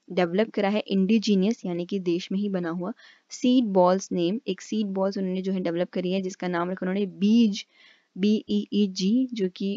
डेवलप 0.07 0.49
करा 0.55 0.69
है 0.69 0.83
इंडिजीनियस 0.97 1.65
यानी 1.65 1.85
कि 1.85 1.99
देश 2.09 2.31
में 2.31 2.39
ही 2.39 2.49
बना 2.49 2.69
हुआ 2.79 2.93
सीड 3.31 3.65
बॉल्स 3.73 4.11
नेम 4.11 4.39
एक 4.47 4.61
सीड 4.61 4.87
बॉल्स 4.93 5.17
उन्होंने 5.17 5.41
जो 5.41 5.53
है 5.53 5.59
डेवलप 5.69 5.89
करी 5.93 6.11
है 6.13 6.21
जिसका 6.21 6.47
नाम 6.47 6.71
रखा 6.71 6.85
उन्होंने 6.85 7.05
बीज 7.19 7.65
बी 8.15 8.35
ई 8.49 8.65
ई 8.73 8.85
जी 8.97 9.13
जो 9.33 9.49
कि 9.55 9.71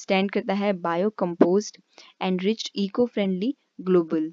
स्टैंड 0.00 0.30
करता 0.30 0.54
है 0.56 0.72
bio 0.82 1.10
compost 1.18 1.78
and 2.22 2.42
rich 2.42 2.70
eco 2.76 3.06
friendly 3.08 3.54
global 3.82 4.32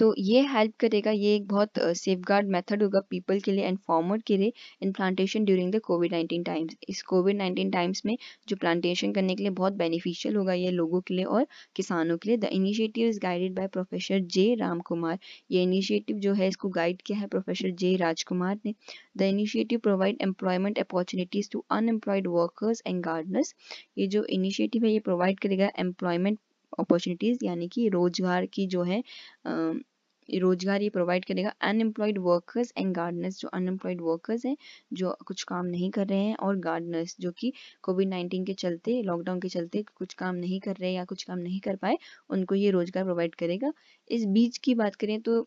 तो 0.00 0.14
ये 0.18 0.40
हेल्प 0.48 0.72
करेगा, 0.80 1.10
ये 1.10 1.34
एक 1.36 1.46
बहुत 1.48 1.78
सेफ़ 1.96 2.20
गार्ड 2.28 2.48
मेथड 2.50 2.82
होगा 2.82 3.00
पीपल 3.10 3.40
के 3.40 3.52
लिए 3.52 3.64
एंड 3.64 3.78
फार्मर 3.78 4.18
के 4.26 4.36
लिए 4.36 4.52
in 4.82 4.92
plantation 4.92 5.44
during 5.44 5.72
the 5.72 5.80
covid 5.84 6.12
nineteen 6.12 6.42
times 6.42 6.76
इस 6.88 7.02
कोविड 7.02 7.36
नाइन्टीन 7.36 7.70
टाइम्स 7.70 8.02
में 8.06 8.16
जो 8.48 8.56
प्लांटेशन 8.56 9.12
करने 9.12 9.34
के 9.34 9.42
लिए 9.42 9.50
बहुत 9.52 9.72
बेनिफिशियल 9.74 10.36
होगा 10.36 10.52
ये 10.52 10.70
लोगों 10.70 11.00
के 11.00 11.14
लिए 11.14 11.24
और 11.26 11.46
किसानों 11.76 12.16
के 12.18 12.28
लिए। 12.28 12.36
The 12.38 12.44
initiative 12.52 13.08
is 13.08 13.18
guided 13.22 13.54
by 13.54 13.66
professor 13.68 14.20
J 14.28 14.54
Ram 14.60 14.80
Kumar 14.82 15.18
ये 15.50 15.62
इनिशिएटिव 15.62 16.18
जो 16.18 16.32
है 16.34 16.48
इसको 16.48 16.68
गाइड 16.70 17.02
किया 17.02 17.18
है 17.18 17.26
प्रोफेसर 17.26 17.70
जे 17.80 17.94
राजकुमार 17.96 18.58
ने। 18.66 18.74
The 19.18 19.22
initiative 19.24 19.80
provide 19.80 20.18
employment 20.22 20.78
opportunities 20.80 21.50
to 21.52 21.64
unemployed 21.72 22.26
workers 22.28 22.82
and 22.86 23.02
gardeners 23.04 23.54
ये 23.98 24.06
जो 24.06 24.24
इनिशिएटिव 24.30 24.84
है 24.84 24.92
ये 24.92 24.98
प्रोवाइड 25.02 25.40
करेगा 25.40 25.70
एम्प्लॉयमेंट 25.78 26.38
अपॉर्चुनिटीज़ 26.78 27.44
यानी 27.44 27.68
कि 27.68 27.88
रोज़गार 27.90 28.46
की 28.48 28.66
जो 28.68 28.82
है 28.82 29.02
रोज़गार 30.28 30.82
ये 30.82 30.88
प्रोवाइड 30.90 31.24
करेगा 31.24 31.52
अनएम्प्लॉयड 31.62 32.18
वर्कर्स 32.18 32.72
एंड 32.76 32.94
गार्डनर्स 32.94 33.38
जो 33.40 33.48
अनएम्प्लॉयड 33.50 34.00
वर्कर्स 34.00 34.44
हैं, 34.46 34.56
जो 34.92 35.16
कुछ 35.26 35.42
काम 35.44 35.66
नहीं 35.66 35.90
कर 35.90 36.06
रहे 36.06 36.18
हैं 36.20 36.36
और 36.38 36.56
गार्डनर्स 36.60 37.16
जो 37.20 37.32
कि 37.32 37.52
कोविड 37.82 38.08
नाइन्टीन 38.08 38.44
के 38.44 38.54
चलते 38.56 39.00
लॉकडाउन 39.02 39.40
के 39.40 39.48
चलते 39.48 39.82
कुछ 39.96 40.14
काम 40.14 40.34
नहीं 40.36 40.60
कर 40.60 40.76
रहे 40.76 40.92
या 40.92 41.04
कुछ 41.04 41.22
काम 41.24 41.38
नहीं 41.38 41.60
कर 41.60 41.76
पाए, 41.76 41.98
उनको 42.30 42.54
ये 42.54 42.70
रोज़गार 42.70 43.04
प्रोवाइड 43.04 43.34
करेगा। 43.34 43.72
इस 44.10 44.24
बीज 44.28 44.58
की 44.58 44.74
बात 44.74 44.94
करें 44.96 45.20
तो 45.20 45.46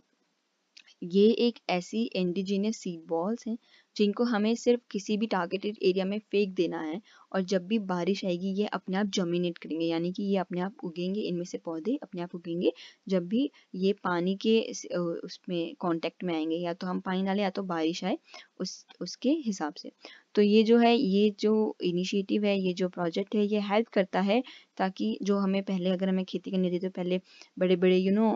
ये 1.04 1.26
एक 1.48 1.60
ऐसी 1.70 2.10
एंटीजीनियस 2.16 2.78
सीड 2.78 3.06
बॉल्स 3.08 3.48
हैं 3.48 3.58
जिनको 3.96 4.24
हमें 4.26 4.54
सिर्फ़ 4.56 4.82
किसी 4.92 5.18
भी 5.18 5.28
टारगेटेड 5.28 5.78
एरिया 5.84 6.06
में 6.06 6.18
फेंक 6.22 6.54
देना 6.56 6.80
है 6.82 7.02
और 7.32 7.42
जब 7.44 7.68
भी 7.68 7.80
बारिश 7.82 8.24
आएगी, 8.26 8.54
ये 8.54 8.66
अपने 8.74 8.98
आप 8.98 9.08
जमीनेट 9.16 9.58
करेंगे, 9.58 9.86
यानी 9.86 10.12
कि 10.14 10.24
ये 10.24 10.38
अपने 10.38 10.62
आप 10.62 10.76
उगेंगे, 10.84 11.22
इनमें 11.22 11.44
से 11.46 11.58
पौधे 11.60 11.98
अपने 12.04 12.22
आप 12.22 12.36
उगेंगे। 12.36 12.72
जब 13.08 13.28
भी 13.28 13.50
ये 13.76 13.94
पानी 14.04 14.36
के 14.46 14.60
उसमें 14.98 15.74
कांटेक्ट 15.82 16.24
में 16.24 16.34
आएँगे, 16.36 16.56
या 16.58 16.74
तो 16.74 16.88
हम 16.88 17.00
पानी 17.02 17.24
डालें 17.24 17.44
या 17.44 17.50
तो 17.52 17.64
बारिश 17.66 18.04
आए, 18.04 18.18
उस, 18.60 18.86
उसके 19.02 19.30
हिसाब 19.46 19.74
से। 19.76 19.92
तो 20.36 20.42
ये 20.42 20.64
जो 20.64 20.78
है, 20.78 20.96
ये 20.96 21.30
जो 21.40 21.76
इनिशिएटिव 21.84 22.46
है, 22.46 22.58
ये 22.60 22.74
जो 22.74 22.90
प्रोजेक्ट 22.90 23.36
है, 23.36 23.46
ये 23.46 23.60
हेल्प 23.64 23.88
करता 23.94 24.22
है, 24.22 24.42
ताकि 24.78 25.18
जो 25.24 25.38
हमें 25.40 25.62
पहले, 25.64 25.90
अगर 25.90 26.10
हमें 26.10 26.24
खेती 26.26 26.52
करनी 26.52 26.72
थी 26.72 26.80
तो 26.80 26.90
पहले 26.92 27.22
बड़े 27.60 27.76
बड़े 27.78 27.98
यू 27.98 28.12
नो 28.14 28.32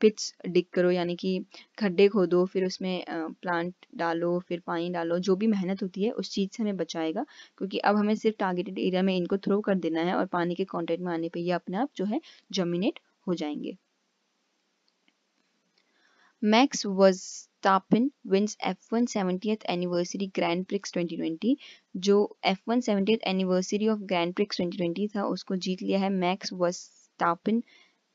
पिट्स 0.00 0.34
डिग 0.48 0.64
करो, 0.72 0.90
यानी 0.90 1.16
कि 1.16 1.38
खड्डे 1.78 2.08
खोदो, 2.08 2.44
फिर 2.46 2.64
उसमें 2.64 3.04
प्लांट 3.10 3.74
डालो, 3.96 4.38
फिर 4.40 4.60
पानी 4.60 4.90
डालो, 4.90 5.18
जो 5.18 5.36
भी 5.36 5.46
मेहनत 5.46 5.82
होती 5.82 6.04
है, 6.04 6.10
उस 6.10 6.30
चीज़ 6.30 6.50
से 6.50 6.62
हमें 6.62 6.76
बचाएगा, 6.76 7.24
क्योंकि 7.58 7.78
अब 7.78 7.96
हमें 7.96 8.14
सिर्फ़ 8.14 8.36
टारगेटेड 8.38 8.78
एरिया 8.78 9.02
में 9.02 9.16
इनको 9.16 9.36
थ्रो 9.38 9.60
कर 9.60 9.74
देना 9.74 10.00
है 10.00 10.14
और 10.14 10.26
पानी 10.26 10.54
के 10.54 10.64
कॉन्टेक्ट 10.64 11.04
में 11.04 11.12
आने 11.12 11.28
पर 11.28 11.38
ये 11.38 11.52
अपने 11.52 11.76
आप 11.76 11.90
जो 11.96 12.04
है 12.04 12.20
जमीनेट 12.52 13.00
हो 13.26 13.34
जाएँगे। 13.34 13.76
Max 16.42 16.86
Verstappen 16.86 18.08
wins 18.30 18.56
F1 18.66 19.06
70th 19.08 19.62
anniversary 19.68 20.26
Grand 20.38 20.66
Prix 20.68 20.92
2020 20.92 21.54
जो 21.96 22.16
F1 22.46 22.82
70th 22.82 23.24
anniversary 23.26 23.88
of 23.88 24.02
Grand 24.10 24.34
Prix 24.34 24.60
2020 24.60 25.08
था, 25.16 25.24
उसको 25.24 25.56
जीत 25.56 25.82
लिया 25.82 25.98
है 25.98 26.10
मैक्स 26.10 26.52
वर्स्टापन 26.52 27.62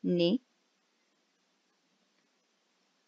ने। 0.03 0.37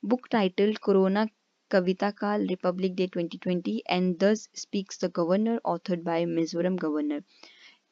Book 0.03 0.29
titled 0.29 0.81
Corona 0.81 1.27
Kavita 1.71 2.15
Kal 2.15 2.45
Republic 2.49 2.95
Day 2.95 3.07
2020 3.07 3.83
and 3.87 4.19
thus 4.19 4.47
speaks 4.53 4.97
the 4.97 5.09
governor, 5.09 5.59
authored 5.65 6.03
by 6.03 6.25
Mizoram 6.25 6.77
governor. 6.77 7.21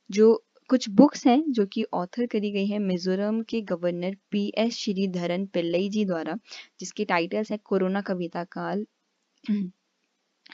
जो 0.10 0.28
कुछ 0.70 0.90
books 0.90 1.26
हैं, 1.28 1.44
जो 1.52 1.66
कि 1.66 1.84
ऑथर 1.94 2.26
करी 2.28 2.52
गई 2.52 2.66
है 2.68 2.80
मिजोरम 2.80 3.42
के 3.50 3.62
governor 3.72 4.16
P 4.32 4.42
S 4.58 4.76
Sreedharan 4.78 5.46
Pillai 5.54 5.90
ji 5.90 6.06
द्वारा, 6.06 6.36
जिसके 6.80 7.06
टाइटल्स 7.06 7.52
है 7.52 7.58
corona 7.66 8.02
Kavita 8.10 8.44
Kaal 8.58 8.86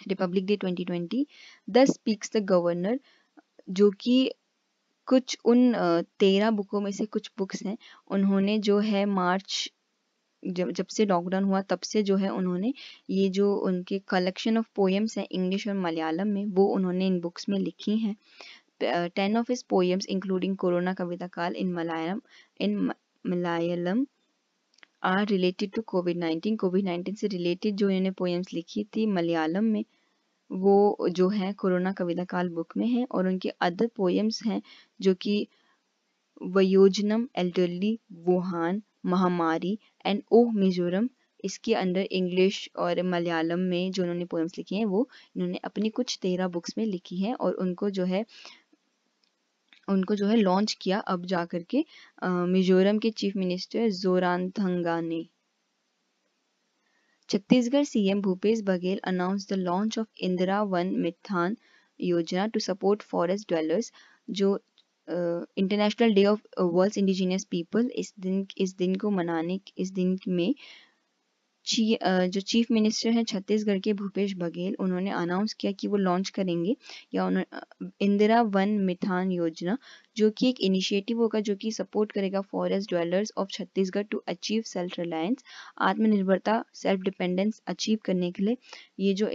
republic 0.10 0.46
day 0.46 0.58
2020 0.58 1.26
the 1.70 1.86
speaks 1.92 2.32
the 2.36 2.44
governor 2.52 3.00
जो 3.70 3.90
कि 4.00 4.18
कुछ 5.08 5.38
उन 5.46 5.74
तेरह 6.20 6.52
बुकों 6.52 6.82
में 6.82 6.92
से 6.92 7.06
कुछ 7.06 7.32
बुक्स 7.38 7.64
हैं, 7.66 7.78
उन्होंने 8.12 8.58
जो 8.60 8.80
है 8.80 9.06
मार्च 9.06 9.70
जब 10.48 10.72
जब 10.72 10.88
से 10.90 11.06
लॉकडाउन 11.06 11.44
हुआ, 11.44 11.62
तब 11.64 11.80
से 11.84 12.04
जो 12.04 12.16
है 12.18 12.30
उन्होंने 12.32 12.74
ये 13.12 13.30
जो 13.32 13.54
उनके 13.68 14.00
कलेक्शन 14.10 14.58
ऑफ़ 14.58 14.70
पोएम्स 14.76 15.18
हैं 15.18 15.28
इंग्लिश 15.32 15.68
और 15.68 15.74
मलयालम 15.78 16.28
में, 16.30 16.46
वो 16.48 16.66
उन्होंने 16.70 17.08
इन 17.08 17.20
बुक्स 17.22 17.50
में 17.50 17.58
लिखी 17.60 17.98
हैं। 18.00 18.16
Ten 19.10 19.38
of 19.38 19.52
his 19.52 19.64
poems 19.70 20.08
including 20.10 20.58
corona 20.58 20.94
Kavita 20.96 21.28
Kaal 21.30 21.56
in 21.58 21.74
Malayalam 21.74 22.22
in 22.60 22.78
Malayalam 23.26 24.06
are 25.06 25.26
related 25.28 25.72
to 25.74 25.82
covid 25.88 26.18
nineteen 26.18 26.56
covid 26.58 26.86
nineteen 26.86 27.16
से 27.16 27.28
रिलेटेड 27.30 27.76
जो 27.76 27.90
इन्होंने 27.90 28.12
पोएम्स 28.14 28.54
लिखी 28.54 28.84
थी 28.96 29.06
मलयालम 29.08 29.64
में, 29.66 29.84
वो 30.52 31.08
जो 31.12 31.30
है 31.30 31.52
कोरोना 31.56 31.92
कविता 31.94 32.24
काल 32.26 32.50
बुक 32.52 32.78
में 32.78 32.88
है 32.88 33.06
और 33.12 33.28
उनके 33.28 33.50
अदर 33.62 33.88
पोएम्स 33.98 34.42
हैं 34.46 34.62
जो 35.00 35.14
कि 35.16 35.48
Vayojanam 36.42 37.28
elderly 37.38 37.98
Wuhan, 38.24 38.82
Mahamari 39.06 39.78
and 40.06 40.22
oh 40.32 40.52
Mizoram 40.56 41.10
इसके 41.44 41.74
अंदर 41.76 42.08
इंग्लिश 42.12 42.70
और 42.78 43.02
मलयालम 43.06 43.60
में 43.72 43.92
जो 43.92 44.04
उन्होंने 44.04 44.26
पोएम्स 44.26 44.58
लिखी 44.58 44.76
हैं, 44.76 44.86
वो 44.86 45.08
इन्होंने 45.36 45.60
अपनी 45.66 45.90
कुछ 45.92 46.18
तेरह 46.22 46.48
बुक्स 46.50 46.78
में 46.78 46.86
लिखी 46.86 47.18
हैं 47.18 47.34
और 47.36 47.54
उनको 47.66 47.90
जो 47.90 48.06
है, 48.06 48.26
उनको 49.88 50.16
जो 50.16 50.28
है 50.28 50.36
लॉन्च 50.38 50.74
किया 50.82 51.00
अब 51.10 51.26
जा 51.26 51.46
करके 51.46 51.84
मिजोरम 52.50 53.00
के 53.00 53.12
चीफ 53.14 53.36
मिनिस्टर 53.36 53.90
जोरानथंगा 53.98 55.00
ने 55.02 55.26
Chhattisgarh 57.30 57.84
CM 57.86 58.22
Bhupesh 58.22 58.62
Baghel 58.64 59.00
announce 59.06 59.48
the 59.50 59.54
launch 59.60 59.98
of 60.00 60.08
Indira 60.24 60.62
Van 60.72 60.96
Mitan 61.00 61.56
Yojana 62.00 62.46
to 62.48 62.60
support 62.62 63.02
forest 63.04 63.48
dwellers 63.50 63.92
जो 64.32 64.58
international 65.08 66.14
day 66.14 66.26
of 66.26 66.42
world's 66.62 66.98
indigenous 66.98 67.44
people 67.52 67.90
इस 67.98 68.14
दिन 68.20 68.46
इस 68.60 68.76
दिन 68.78 68.96
को 68.98 69.10
मनाने 69.12 69.60
इस 69.78 69.92
दिन 69.94 70.18
में 70.30 70.54
ची, 71.66 71.98
जो 72.04 72.42
चीफ 72.42 72.68
मिनिस्टर 72.72 73.10
हैं 73.12 73.24
छत्तीसगढ़ 73.26 73.80
के 73.80 73.94
भूपेश 73.94 74.34
बघेल 74.38 74.76
उन्होंने 74.80 75.12
अनाउंस 75.14 75.54
किया 75.54 75.72
कि 75.80 75.88
वो 75.88 75.98
लॉन्च 75.98 76.30
करेंगे 76.32 76.76
या 77.14 77.28
इंदिरा 78.02 78.42
वन 78.54 78.70
मिथान 78.86 79.32
योजना 79.32 79.78
जो 80.18 80.30
कि 80.38 80.50
एक 80.50 80.62
इनिशिएटिव 80.62 81.20
होगा 81.22 81.40
जो 81.50 81.56
कि 81.56 81.72
सपोर्ट 81.72 82.12
करेगा 82.12 82.42
forest 82.52 82.90
dwellers 82.90 83.32
of 83.38 83.50
Chhattisgarh 83.52 84.06
to 84.12 84.22
achieve 84.28 84.62
self 84.68 85.00
reliance 85.00 85.44
आत्मनिर्भरता 85.90 86.64
सेल्फ 86.76 87.02
डिपेंडेंस 87.02 87.62
अचीव 87.68 88.00
करने 88.06 88.32
के 88.32 88.44
लिए 88.44 88.58
ये 89.00 89.14
जो 89.24 89.30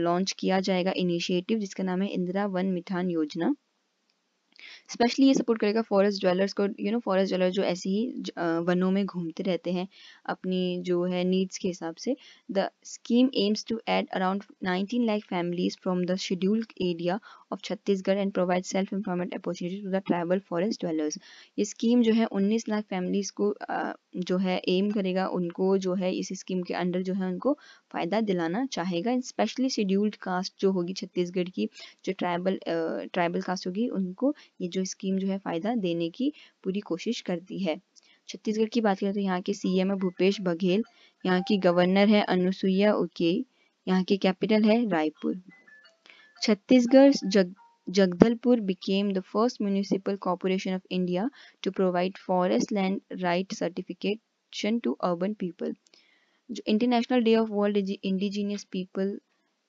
लॉन्च 0.00 0.32
किया 0.38 0.60
जाएगा 0.70 0.92
इनिशिएटिव 0.98 1.58
जिसका 1.58 1.84
नाम 1.84 2.02
है 2.02 2.08
इंदिरा 2.10 2.46
वन 2.50 2.66
मिथान 2.72 3.10
योजना। 3.10 3.54
स्पेशली 4.90 5.26
ये 5.26 5.34
सपोर्ट 5.34 5.60
करेगा 5.60 5.82
फॉरेस्ट 5.82 6.20
ज्वेलर्स 6.20 6.52
को 6.60 6.66
यू 6.80 6.92
नो 6.92 6.98
फॉरेस्ट 7.00 7.28
ज्वेलर 7.28 7.50
जो 7.52 7.62
ऐसे 7.62 7.88
ही 7.90 8.30
वनों 8.66 8.90
में 8.90 9.04
घूमते 9.04 9.42
रहते 9.42 9.72
हैं, 9.72 9.86
अपनी 10.26 10.60
जो 10.84 11.02
है 11.04 11.22
नीड्स 11.24 11.58
के 11.58 11.68
हिसाब 11.68 11.94
से 11.96 12.16
the 12.48 12.68
scheme 12.84 13.28
aims 13.38 13.64
to 13.68 13.80
aid 13.88 14.08
around 14.14 14.42
19 14.66 15.04
lakh 15.06 15.22
families 15.30 15.76
from 15.82 16.04
the 16.04 16.16
scheduled 16.20 16.72
area 16.82 17.18
of 17.52 17.60
Chhattisgarh 17.64 18.18
and 18.18 18.32
provide 18.32 18.64
self 18.64 18.92
employment 18.94 19.34
opportunity 19.34 19.80
to 19.82 19.90
the 19.90 20.02
tribal 20.06 20.38
forest 20.48 20.80
jewellers 20.80 21.18
ये 21.58 21.64
स्कीम 21.66 22.02
जो 22.02 22.12
है 22.14 22.26
19 22.34 22.68
लाख 22.68 22.84
फैमिलीज़ 22.90 23.32
को 23.40 23.54
जो 24.18 24.36
है 24.38 24.56
एम 24.68 24.90
करेगा, 24.90 25.26
उनको 25.28 25.76
जो 25.78 25.94
है 25.94 26.12
इस 26.14 26.28
स्कीम 26.40 26.62
के 26.62 26.74
अंडर 26.74 27.02
जो 27.02 27.14
है 27.14 27.26
उनको 27.26 27.56
फ़ायदा 27.92 28.20
दिलाना 28.30 28.64
चाहेगा 28.72 29.18
स्पेशली 29.28 29.68
शेड्यूल्ड 29.70 30.16
कास्ट 30.22 30.54
जो 30.60 30.70
होगी 30.72 30.92
छत्तीसगढ़ 31.00 31.48
की, 31.48 31.68
जो 32.04 32.12
ट्राइबल 32.18 32.58
ट्राइबल 32.66 33.42
कास्ट 33.42 33.66
होगी, 33.66 33.88
उनको 33.88 34.34
ये 34.60 34.68
जो 34.68 34.84
स्कीम 34.84 35.18
जो 35.18 35.28
है 35.28 35.38
फ़ायदा 35.38 35.74
देने 35.86 36.08
की 36.10 36.32
पूरी 36.64 36.80
कोशिश 36.92 37.20
करती 37.30 37.58
है 37.64 37.80
छत्तीसगढ़ 38.28 38.68
की 38.74 38.80
बात 38.80 38.98
करें 38.98 39.12
तो 39.14 39.20
यहाँ 39.20 39.40
के 39.42 39.54
सीएम 39.54 39.90
है 39.90 39.96
भूपेश 39.98 40.40
बघेल, 40.40 40.84
यहाँ 41.24 41.42
की 41.48 41.56
गवर्नर 41.68 42.08
है 42.08 42.22
अनुसुईया 42.36 42.94
उके 42.96 43.32
यहाँ 43.86 44.02
की 44.04 44.16
कैपिटल 44.26 44.64
है 44.64 44.84
रायपुर 44.88 45.40
छत्तीसगढ़ 46.42 47.12
जग 47.24 47.54
Jagdalpur 47.88 48.64
became 48.64 49.10
the 49.10 49.22
first 49.22 49.60
municipal 49.60 50.16
corporation 50.16 50.74
of 50.74 50.82
India 50.90 51.28
to 51.62 51.72
provide 51.72 52.18
forest 52.18 52.70
land 52.70 53.00
right 53.20 53.52
certification 53.52 54.80
to 54.82 54.96
urban 55.02 55.34
people. 55.34 55.72
जो 56.50 56.62
international 56.66 57.20
day 57.22 57.34
of 57.36 57.48
world 57.50 57.76
indigenous 57.76 58.64
people 58.72 59.18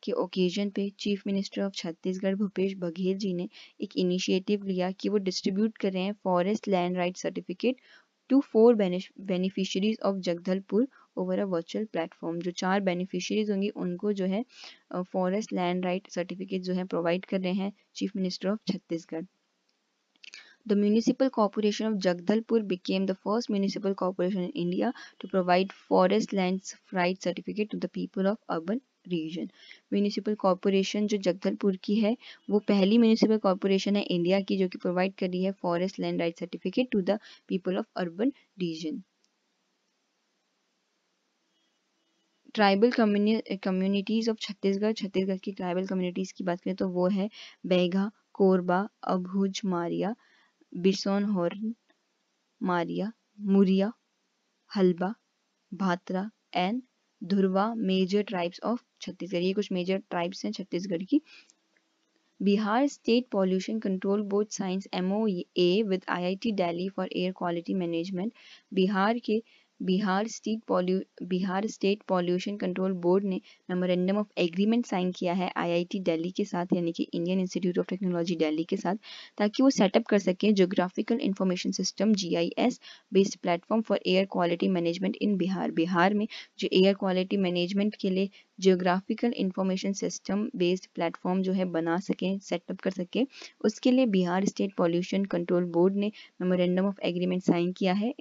के 0.04 0.12
ओकेजन 0.22 0.70
पे 0.70 0.88
chief 1.00 1.22
minister 1.28 1.62
of 1.62 1.74
Chhattisgarh 1.76 2.36
Bhupesh 2.36 2.74
Baghel 2.78 3.18
ji 3.18 3.34
ने 3.34 3.48
एक 3.82 3.98
initiative 3.98 4.64
लिया 4.66 4.92
कि 4.92 5.10
वो 5.10 5.18
distribute 5.28 5.78
कर 5.78 5.92
रहे 5.94 6.04
हैं 6.04 6.14
forest 6.24 6.68
land 6.68 6.98
right 6.98 7.18
certificate 7.18 7.82
to 8.30 8.40
four 8.52 8.76
beneficiaries 8.76 9.98
of 10.06 10.18
Jagdalpur 10.22 10.88
over 11.18 11.40
a 11.40 11.46
virtual 11.48 11.86
platform 11.94 12.40
जो 12.40 12.52
चार 12.54 12.80
बेनिफिशरीज 12.82 13.52
होंगी, 13.52 13.70
उनको 13.70 14.14
जो 14.14 14.26
है 14.28 14.44
फॉरेस्ट 15.04 15.54
लैंड 15.54 15.86
राइट 15.86 16.10
सर्टिफिकेट 16.12 16.62
जो 16.62 16.74
है 16.74 16.86
प्रोवाइड 16.88 17.26
कर 17.26 17.42
रहे 17.42 17.54
हैं 17.54 17.72
chief 17.96 18.16
minister 18.16 18.50
of 18.50 18.60
Chhattisgarh 18.72 19.26
The 20.66 20.76
Municipal 20.76 21.30
Corporation 21.30 21.86
of 21.86 22.00
Jagdalpur 22.00 22.68
became 22.68 23.06
the 23.06 23.14
first 23.14 23.48
municipal 23.48 23.94
corporation 23.94 24.42
in 24.42 24.50
India 24.54 24.92
to 25.20 25.28
provide 25.28 25.72
forest 25.72 26.34
lands 26.34 26.76
right 26.92 27.22
certificate 27.22 27.70
to 27.70 27.78
the 27.78 27.88
people 27.90 28.26
of 28.26 28.40
urban 28.50 28.82
region 29.08 29.50
municipal 29.94 30.36
corporation 30.46 31.08
जो 31.14 31.18
जगदलपुर 31.30 31.78
की 31.84 31.96
है, 32.00 32.16
वो 32.50 32.60
पहली 32.68 32.98
municipal 32.98 33.38
corporation 33.46 33.96
है 33.96 34.04
India 34.18 34.40
की 34.52 34.58
जो 34.58 34.68
कि 34.70 34.78
provide 34.88 35.14
कर 35.20 35.30
रही 35.30 35.44
है 35.44 35.52
forest 35.62 36.00
land 36.00 36.22
right 36.22 36.40
certificate 36.40 36.92
to 36.92 37.02
the 37.12 37.20
people 37.50 37.78
of 37.78 37.88
urban 38.06 38.34
region 38.60 39.02
tribal 42.56 42.92
communities 43.64 44.28
of 44.30 44.38
Chhattisgarh 44.46 44.94
Chhattisgarh 45.00 45.38
की 45.48 45.52
ट्राइबल 45.60 45.88
कम्युनिटीज 45.88 46.32
की 46.38 46.44
बात 46.50 46.62
करें 46.62 46.76
तो 46.82 46.88
वो 46.98 47.08
है 47.16 47.30
Baiga 47.72 48.10
Korba 48.40 48.78
Abhuj 49.14 49.62
Maria 49.74 50.16
bison 50.74 51.24
horn, 51.26 51.74
Maria, 52.62 53.12
Muria, 53.40 53.92
Halba, 54.72 55.14
Bhatra 55.72 56.30
and 56.54 56.82
Dhurwa 57.22 57.74
major 57.76 58.22
tribes 58.24 58.60
of 58.64 58.84
Chhattisgarh. 59.02 59.42
ये 59.44 59.54
कुछ 59.54 59.72
major 59.72 59.98
tribes 60.10 60.46
हैं 60.46 60.52
छत्तीसगढ़ 60.52 61.04
की। 61.04 61.22
Bihar 62.40 62.88
state 62.88 63.28
pollution 63.32 63.80
control 63.80 64.22
board 64.30 64.50
signs 64.52 64.88
MOA 65.28 65.84
with 65.88 66.06
I 66.10 66.24
I 66.24 66.36
T 66.36 66.52
Delhi 66.62 66.88
for 66.90 67.10
air 67.16 67.32
quality 67.38 67.74
management 67.74 68.34
Bihar 68.74 69.20
के 69.26 69.42
Bihar 69.82 70.28
state 70.28 70.60
पॉल्यू, 70.68 71.00
Bihar 71.24 71.66
state 71.68 72.02
pollution 72.08 72.58
control 72.58 72.92
board 73.04 73.24
ने 73.26 73.40
memorandum 73.70 74.18
of 74.18 74.28
agreement 74.38 74.86
sign 74.86 75.12
किया 75.12 75.34
है 75.34 75.52
IIT 75.58 76.00
Delhi 76.02 76.32
के 76.32 76.46
साथ, 76.46 76.74
यानी 76.74 76.92
कि 76.92 77.04
Indian 77.04 77.40
institute 77.40 77.80
of 77.80 77.88
technology 77.90 78.36
Delhi 78.36 78.64
के 78.64 78.78
साथ, 78.78 78.96
ताकि 79.38 79.64
वो 79.64 79.70
सेटअप 79.70 80.06
कर 80.10 80.20
सकें 80.20 80.54
geographical 80.56 81.20
information 81.22 81.72
system 81.72 82.14
GIS 82.14 82.80
based 83.14 83.38
platform 83.40 83.82
for 83.82 84.00
air 84.06 84.26
quality 84.32 84.68
management 84.70 85.18
in 85.22 85.36
Bihar. 85.38 85.72
Bihar 85.72 86.14
में 86.14 86.28
जो 86.60 86.68
एयर 86.74 86.94
क्वालिटी 86.94 87.38
मैनेजमेंट 87.40 87.96
के 87.96 88.10
लिए 88.10 88.30
geographical 88.60 89.34
information 89.38 89.94
system 89.94 90.48
based 90.56 90.88
platform 90.96 91.42
जो 91.42 91.54
है 91.54 91.66
बना 91.72 91.98
सकें 92.02 92.38
सेटअप 92.40 92.80
कर 92.80 92.92
सकें, 92.92 93.26
उसके 93.66 93.92
लिए 93.92 94.06
Bihar 94.08 94.46
state 94.46 94.74
pollution 94.78 95.26
control 95.26 95.64
board 95.74 95.96
ने 95.96 96.12
मेमोरेंडम 96.42 96.86
ऑफ़ 96.86 97.02
एग्रीमेंट 97.04 97.44
साइन 97.44 97.72
किया 97.74 97.94
है। 97.94 98.14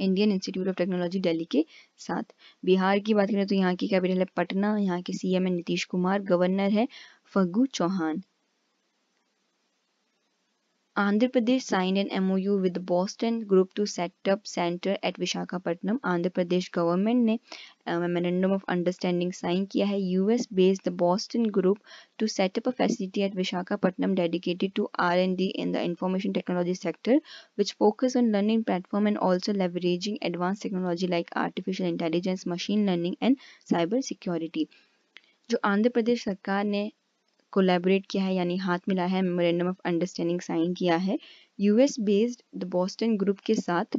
Indian 0.00 0.32
institute 0.32 0.68
of 0.68 0.76
technology 0.76 1.20
Delhi 1.20 1.44
के 1.52 1.64
साथ। 1.98 2.32
बिहार 2.64 2.98
की 3.00 3.14
बात 3.14 3.30
करें 3.30 3.46
तो 3.46 3.54
यहाँ 3.54 3.74
की 3.76 3.88
कैपिटल 3.88 4.18
है 4.18 4.26
पटना, 4.36 4.76
यहाँ 4.78 5.00
के 5.02 5.12
सीएम 5.12 5.46
है 5.46 5.52
नीतीश 5.52 5.84
कुमार 5.86 6.22
गवर्नर 6.24 6.70
है 6.70 6.86
Phagu 7.34 7.66
Chauhan. 7.74 8.22
Andhra 11.00 11.28
Pradesh 11.34 11.62
signed 11.62 11.96
an 11.96 12.08
MOU 12.24 12.58
with 12.60 12.74
the 12.74 12.80
Boston 12.80 13.46
Group 13.46 13.72
to 13.74 13.86
set 13.86 14.12
up 14.28 14.46
center 14.46 14.96
at 15.02 15.18
Visakhapatnam. 15.22 15.98
Andhra 16.04 16.30
Pradesh 16.38 16.68
government 16.74 17.24
ने 17.26 17.38
मेमोरेंडम 17.88 18.52
ऑफ़ 18.52 18.64
अंडरस्टैंडिंग 18.74 19.32
साइन 19.38 19.64
किया 19.74 19.86
है 19.86 20.00
US 20.00 20.46
based 20.60 20.82
the 20.88 20.92
Boston 21.04 21.46
group 21.58 21.78
to 22.18 22.26
set 22.34 22.58
up 22.58 22.68
a 22.68 22.74
facility 22.80 23.24
at 23.28 23.38
Visakhapatnam 23.40 24.18
dedicated 24.20 24.76
to 24.80 24.88
R&D 25.06 25.48
in 25.64 25.74
the 25.76 25.86
information 25.92 26.36
technology 26.38 26.76
sector 26.82 27.18
which 27.60 27.74
focus 27.84 28.20
on 28.22 28.30
learning 28.36 28.68
platform 28.70 29.10
and 29.12 29.24
also 29.28 29.58
leveraging 29.62 30.22
advanced 30.30 30.68
technology 30.68 31.12
like 31.16 31.36
artificial 31.46 31.92
intelligence, 31.94 32.46
machine 32.56 32.86
learning 32.92 33.20
and 33.22 33.50
cyber 33.72 34.06
security. 34.12 34.68
जो 35.50 35.58
आंध्र 35.64 35.90
प्रदेश 35.90 36.24
सरकार 36.24 36.64
ने 36.64 36.90
collaborate 37.52 38.06
किया 38.10 38.24
है, 38.24 38.34
यानी 38.34 38.56
हाथ 38.58 38.78
मिला 38.88 39.04
है 39.06 39.22
memorandum 39.22 39.68
of 39.68 39.76
understanding 39.86 40.40
sign 40.42 40.72
किया 40.74 40.96
है 40.98 41.18
US 41.58 41.96
based 42.02 42.42
the 42.56 42.68
Boston 42.70 43.16
group 43.18 43.38
के 43.46 43.54
साथ, 43.56 43.96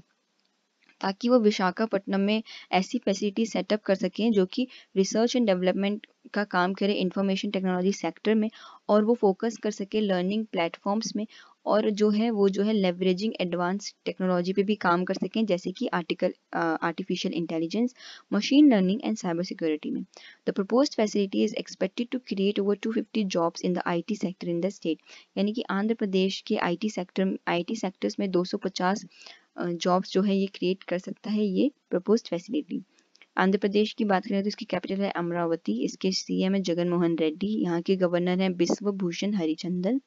ताकि 1.01 1.29
वो 1.29 1.39
विशाखापट्टनम 1.41 2.19
में 2.21 2.41
ऐसी 2.73 2.97
फैसिलिटी 3.05 3.45
सेटअप 3.47 3.81
कर 3.85 3.95
सकें 3.95 4.31
जो 4.31 4.45
कि 4.53 4.67
रिसर्च 4.95 5.35
एंड 5.35 5.47
डेवलपमेंट 5.47 6.05
का 6.33 6.43
काम 6.49 6.73
करे 6.75 6.93
इंफॉर्मेशन 6.95 7.49
टेक्नोलॉजी 7.51 7.91
सेक्टर 7.93 8.35
में, 8.35 8.49
और 8.89 9.03
वो 9.05 9.13
फोकस 9.21 9.57
कर 9.63 9.71
सके 9.73 10.01
लर्निंग 10.01 10.45
प्लेटफॉर्म्स 10.51 11.15
में 11.15 11.25
और 11.65 11.89
जो 11.91 12.09
है, 12.09 12.29
वो 12.31 12.47
जो 12.49 12.63
है 12.63 12.73
लेवरेजिंग 12.73 13.33
एडवांस 13.41 13.93
टेक्नोलॉजी 14.05 14.53
पे 14.53 14.63
भी 14.63 14.75
काम 14.77 15.03
कर 15.05 15.13
सकें, 15.13 15.45
जैसे 15.45 15.71
कि 15.71 15.87
article 15.93 16.33
artificial 16.55 17.33
intelligence 17.33 17.93
machine 18.33 18.71
learning 18.73 19.01
and 19.03 19.17
cyber 19.17 19.43
security 19.43 19.91
में। 19.91 20.01
The 20.47 20.51
proposed 20.51 20.95
facility 20.95 21.43
is 21.43 21.55
expected 21.59 22.07
to 22.11 22.19
create 22.27 22.59
over 22.59 22.77
250 22.77 23.23
jobs 23.27 23.65
in 23.65 23.73
the 23.73 23.81
IT 23.87 24.15
sector 24.15 24.49
in 24.49 24.61
the 24.61 24.69
state 24.71 24.97
यानी 25.37 25.53
कि 25.53 25.63
आंध्र 25.71 25.95
प्रदेश 25.95 26.41
के 26.47 26.57
आईटी 26.69 26.89
सेक्टर 26.89 27.37
आईटी 27.49 27.75
सेक्टर्स 27.77 28.19
में 28.19 28.27
250 28.31 29.05
जॉब्स 29.59 30.11
जो 30.11 30.21
है, 30.21 30.35
ये 30.35 30.47
क्रिएट 30.47 30.83
कर 30.83 30.99
सकता 30.99 31.31
है 31.31 31.45
ये 31.45 31.71
प्रपोज 31.89 32.23
फैसिलिटी 32.29 32.81
आंध्र 33.37 33.57
प्रदेश 33.59 33.91
की 33.93 34.05
बात 34.05 34.25
करें 34.25 34.41
तो 34.41 34.47
इसकी 34.47 34.65
कैपिटल 34.65 35.01
है 35.01 35.09
अमरावती, 35.11 35.73
इसके 35.85 36.11
सीएम 36.13 36.55
है 36.55 36.61
जगन 36.63 37.15
रेड्डी, 37.19 37.47
यहाँ 37.63 37.81
के 37.81 37.95
गवर्नर 37.97 38.41
हैं 38.41 38.55
बिस्व 38.57 38.91
भूषण 38.93 39.33
हरिचंदन। 39.35 40.01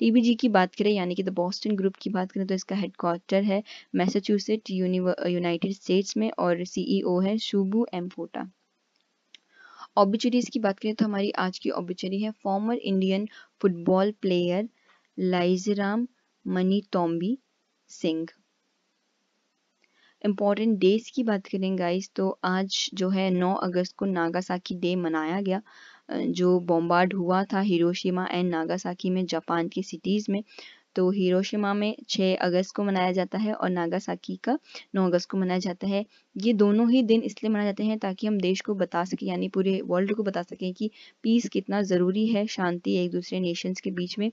टीबीजी 0.00 0.34
की 0.34 0.48
बात 0.50 0.74
करें, 0.74 0.90
यानी 0.92 1.14
कि 1.14 1.22
द 1.22 1.28
बॉस्टन 1.34 1.76
ग्रुप 1.76 1.96
की 2.02 2.10
बात 2.10 2.32
करें 2.32 2.46
तो 2.46 2.54
इसका 2.54 2.76
हेडक्वार्टर 2.76 3.42
है 3.44 3.62
मैसाचुसेट 3.94 4.70
यूनाइटेड 4.70 5.72
स्टेट्स 5.72 6.16
में 6.16 6.30
और 6.38 6.64
सीईओ 6.66 7.18
है 7.20 7.36
शुभू 7.40 7.86
एम 7.94 8.08
फोटा 8.08 8.50
ऑबिचरीज 9.98 10.48
की 10.48 10.58
बात 10.60 10.78
करें 10.78 10.94
तो 10.94 11.04
हमारी 11.04 11.30
आज 11.38 11.58
की 11.58 11.70
ऑबिचरी 11.72 12.22
है। 12.22 12.30
Former 12.44 12.76
Indian 12.76 13.28
football 13.62 14.10
player 14.22 14.68
Laishram 15.18 16.06
Mani 16.44 16.82
Tombi 16.92 17.36
Singh 17.90 18.26
important 20.24 20.78
days 20.78 21.10
की 21.14 21.22
बात 21.22 21.46
करें 21.46 21.78
गाइस 21.78 22.10
तो 22.16 22.28
आज 22.44 22.88
जो 22.94 23.08
है 23.10 23.30
9 23.30 23.52
अगस्त 23.62 23.94
को 23.98 24.04
नागासाकी 24.06 24.74
डे 24.76 24.94
मनाया 24.96 25.40
गया। 25.40 25.60
जो 26.08 26.58
बॉम्बार्ड 26.62 27.14
हुआ 27.14 27.42
था 27.52 27.60
हिरोशिमा 27.62 28.26
एंड 28.26 28.50
नागासाकी 28.50 29.10
में 29.10 29.24
जापान 29.26 29.68
की 29.68 29.82
सिटीज़ 29.82 30.30
में 30.30 30.42
तो 30.96 31.10
हिरोशिमा 31.10 31.72
में 31.74 31.94
6 32.08 32.34
अगस्त 32.42 32.74
को 32.76 32.84
मनाया 32.84 33.12
जाता 33.12 33.38
है 33.38 33.52
और 33.54 33.70
नागासाकी 33.70 34.36
का 34.44 34.58
9 34.94 35.06
अगस्त 35.06 35.30
को 35.30 35.38
मनाया 35.38 35.58
जाता 35.60 35.86
है। 35.86 36.04
ये 36.36 36.52
दोनों 36.54 36.88
ही 36.90 37.02
दिन 37.02 37.22
इसलिए 37.22 37.52
मनाए 37.52 37.64
जाते 37.64 37.84
हैं 37.84 37.98
ताकि 37.98 38.26
हम 38.26 38.38
देश 38.40 38.60
को 38.60 38.74
बता 38.74 39.04
सकें, 39.04 39.26
यानी 39.26 39.48
पूरे 39.48 39.80
वर्ल्ड 39.86 40.14
को 40.16 40.22
बता 40.22 40.42
सकें 40.42 40.72
कि 40.74 40.90
पीस 41.24 41.48
कितना 41.48 41.82
ज़रूरी 41.84 42.26
है, 42.28 42.46
शांति 42.48 42.96
एक 43.04 43.10
दूसरे 43.12 43.40
नेशंस 43.40 43.80
के 43.80 43.90
बीच 43.92 44.18
में, 44.18 44.30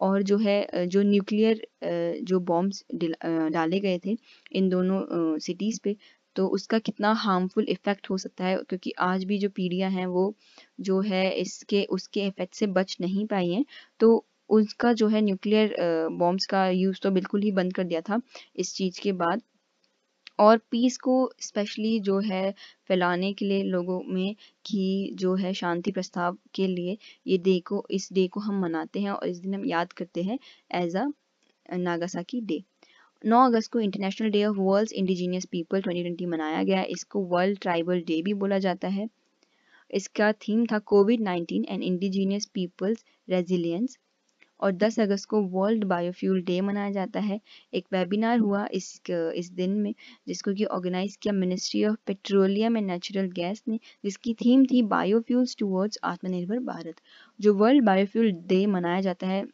और 0.00 0.22
जो 0.22 0.38
है 0.38 0.86
जो 0.86 1.02
न्यूक्लियर 1.04 1.66
जो 2.24 2.40
बॉम्ब्स 2.42 2.84
डाले 2.94 3.80
गए 3.80 3.98
थे 4.06 4.16
इन 4.52 4.68
दोनों 4.68 5.38
सिटीज़ 5.40 5.80
पे 5.84 5.96
तो 6.36 6.46
उसका 6.48 6.78
कितना 6.80 7.12
हार्मफुल 7.16 7.66
इफ़ेक्ट 7.70 8.10
हो 8.10 8.18
सकता 8.18 8.44
है, 8.44 8.56
क्योंकि 8.58 8.92
आज 9.00 9.24
भी 9.24 9.38
जो 9.38 9.48
पीढ़ियाँ 9.50 9.90
हैं, 9.90 10.06
वो 10.08 10.34
जो 10.80 11.00
है 11.02 11.30
इसके, 11.32 11.84
उसके 11.86 12.26
इफ़ेक्ट 12.26 12.54
से 12.54 12.66
बच 12.68 12.96
नहीं 13.00 13.26
पाई 13.28 13.50
हैं। 13.50 13.64
तो 14.00 14.24
उसका 14.50 14.92
जो 14.94 15.08
है 15.08 15.20
न्यूक्लियर 15.22 15.74
बॉम्ब्स 16.12 16.46
का 16.46 16.68
यूज़ 16.70 17.00
तो 17.02 17.10
बिल्कुल 17.12 17.42
ही 17.42 17.50
बंद 17.52 17.72
कर 17.74 17.84
दिया 17.84 18.00
था 18.02 18.20
इस 18.56 18.74
चीज़ 18.76 19.00
के 19.02 19.12
बाद। 19.14 19.42
और 20.38 20.58
पीस 20.70 20.96
को 20.98 21.14
स्पेशली 21.40 21.98
जो 22.00 22.18
है 22.20 22.52
फैलाने 22.88 23.32
के 23.34 23.44
लिए 23.44 23.62
लोगों 23.64 24.00
में 24.06 24.34
कि 24.66 25.10
जो 25.16 25.34
है 25.36 25.52
शांति 25.54 25.90
प्रस्ताव 25.92 26.36
के 26.54 26.66
लिए 26.66 26.96
ये 27.26 27.38
डे 27.38 27.58
को, 27.60 27.84
इस 27.90 28.08
डे 28.12 28.26
को 28.28 28.40
हम 28.40 28.60
मनाते 28.62 29.00
हैं 29.00 29.10
और 29.10 29.28
इस 29.28 29.38
दिन 29.38 29.54
हम 29.54 29.64
याद 29.66 29.92
करते 29.94 30.22
हैं 30.22 30.38
एज 30.74 30.96
अ 30.96 31.06
नागासाकी 31.78 32.40
डे 32.42 32.62
9 33.24 33.44
अगस्त 33.44 33.70
को 33.72 33.80
international 33.80 34.30
day 34.30 34.44
of 34.44 34.56
world's 34.58 34.92
indigenous 34.94 35.44
people 35.46 35.82
2020 35.82 36.26
मनाया 36.28 36.62
गया। 36.62 36.82
इसको 36.90 37.20
वर्ल्ड 37.26 37.58
ट्राइबल 37.60 38.00
डे 38.06 38.20
भी 38.22 38.34
बोला 38.42 38.58
जाता 38.60 38.88
है। 38.88 39.08
इसका 39.90 40.32
थीम 40.42 40.64
था 40.66 40.78
covid 40.86 41.20
19 41.22 41.64
and 41.68 41.82
indigenous 41.82 42.46
peoples 42.54 43.04
resilience 43.28 43.98
और 44.60 44.72
10 44.74 44.98
अगस्त 45.00 45.28
को 45.28 45.40
वर्ल्ड 45.50 45.84
बायोफ्यूल 45.84 46.42
डे 46.42 46.60
मनाया 46.60 46.90
जाता 46.90 47.20
है। 47.20 47.40
एक 47.74 47.86
वेबिनार 47.92 48.38
हुआ 48.38 48.66
इस 48.72 49.00
इस 49.10 49.50
दिन 49.52 49.70
में 49.80 49.92
जिसको 50.28 50.54
कि 50.54 50.64
ऑर्गेनाइज 50.76 51.16
किया 51.16 51.34
ministry 51.34 51.84
of 51.84 51.96
petroleum 52.06 52.76
and 52.76 52.86
natural 52.86 53.30
gas 53.32 53.62
ने, 53.68 53.78
जिसकी 54.04 54.34
थीम 54.34 54.64
थी 54.66 54.82
बायोफ्यूल्स 54.88 55.56
टूवर्ड्स 55.58 55.98
आत्मनिर्भर 56.04 56.58
भारत 56.66 57.00
जो 57.40 57.54
वर्ल्ड 57.54 57.84
बायोफ्यूल 57.84 58.32
डे 58.48 58.64
मनाया 58.68 59.00
जाता 59.00 59.26
है 59.26 59.44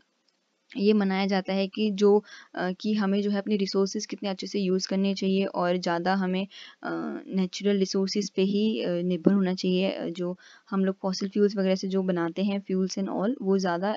ये 0.72 0.92
मनाया 0.92 1.26
जाता 1.26 1.52
है 1.52 1.66
कि 1.68 1.90
जो 1.92 2.22
कि 2.56 2.92
हमें 2.94 3.20
जो 3.22 3.30
है 3.30 3.38
अपने 3.38 3.56
रिसोर्सेज 3.56 4.06
कितने 4.06 4.28
अच्छे 4.28 4.46
से 4.46 4.60
यूज़ 4.60 4.88
करने 4.88 5.14
चाहिए 5.14 5.44
और 5.46 5.76
ज़्यादा 5.78 6.14
हमें 6.16 6.46
नेचुरल 6.84 7.78
रिसोर्सेज 7.78 8.30
पे 8.30 8.42
ही 8.44 8.62
निर्भर 9.04 9.32
होना 9.32 9.54
चाहिए 9.54 10.10
जो 10.12 10.36
हम 10.70 10.84
लोग 10.84 10.96
फॉसिल 11.02 11.28
फ्यूल्स 11.28 11.56
वगैरह 11.56 11.74
से 11.76 11.88
जो 11.88 12.02
बनाते 12.04 12.42
हैं 12.44 12.60
फ्यूल्स 12.60 12.98
एंड 12.98 13.08
ऑल 13.10 13.36
वो 13.42 13.58
ज़्यादा 13.58 13.90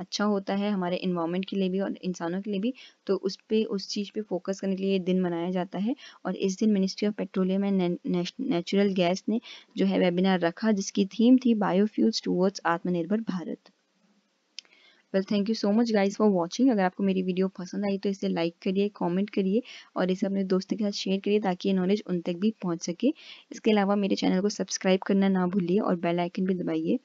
अच्छा 0.00 0.24
होता 0.24 0.54
है 0.54 0.70
हमारे 0.70 0.96
इन्वामेंट 0.98 1.44
के 1.44 1.56
लिए 1.56 1.68
भी 1.68 1.80
और 1.80 1.96
इंसानों 2.02 2.40
के 2.42 2.50
लिए 2.50 2.60
भी। 2.60 2.72
तो 3.06 3.16
उस 3.16 3.36
पर 3.44 3.64
उस 3.66 3.88
चीज़ 3.88 4.10
पर 4.14 4.22
फोकस 4.24 4.60
करने 4.60 4.76
के 4.76 4.82
लिए 4.82 4.98
दिन 5.00 5.20
मनाया 5.20 5.50
जाता 5.50 5.78
है 5.78 5.94
और 6.26 6.36
इस 6.38 6.58
दिन 6.58 6.72
ministry 6.72 7.08
of 7.08 7.14
petroleum 7.14 7.64
and 7.64 7.98
natural 8.06 8.92
gas 8.94 9.24
ने 9.28 9.40
जो 9.76 9.86
है 9.86 9.98
वेबिनार 10.00 10.40
रखा 10.40 10.72
जिसकी 10.72 11.06
थीम 11.10 11.38
थी 11.44 11.54
बायोफ्यूल्स 11.60 12.22
टूवर्ड्स 12.24 12.60
आत्मनिर्भर 12.68 13.20
Bharat. 13.30 13.73
Well 15.14 15.24
thank 15.30 15.48
you 15.48 15.54
so 15.54 15.70
much 15.72 15.90
guys 15.92 16.16
for 16.16 16.28
watching 16.30 16.70
अगर 16.70 16.82
आपको 16.82 17.04
मेरी 17.04 17.22
वीडियो 17.22 17.48
पसंद 17.58 17.84
आई 17.86 17.98
तो 17.98 18.08
इसे 18.08 18.28
लाइक 18.28 18.54
करिए 18.62 18.88
कमेंट 18.96 19.30
करिए 19.30 19.62
और 19.96 20.10
इसे 20.10 20.26
अपने 20.26 20.44
दोस्तों 20.44 20.76
के 20.76 20.84
साथ 20.84 20.98
शेयर 21.00 21.20
करिए 21.24 21.40
ताकि 21.40 21.68
ये 21.68 21.74
नॉलेज 21.74 22.02
उन 22.08 22.20
तक 22.20 22.36
भी 22.40 22.50
पहुँच 22.62 22.86
सके। 22.86 23.12
इसके 23.52 23.70
अलावा 23.70 23.96
मेरे 23.96 24.16
चैनल 24.16 24.40
को 24.40 24.48
सब्सक्राइब 24.50 25.00
करना 25.06 25.28
ना 25.28 25.46
भूलिए 25.48 25.78
और 25.80 25.96
बेल 25.96 26.20
आइकन 26.20 26.46
भी 26.46 26.54
दबाइए। 26.54 26.98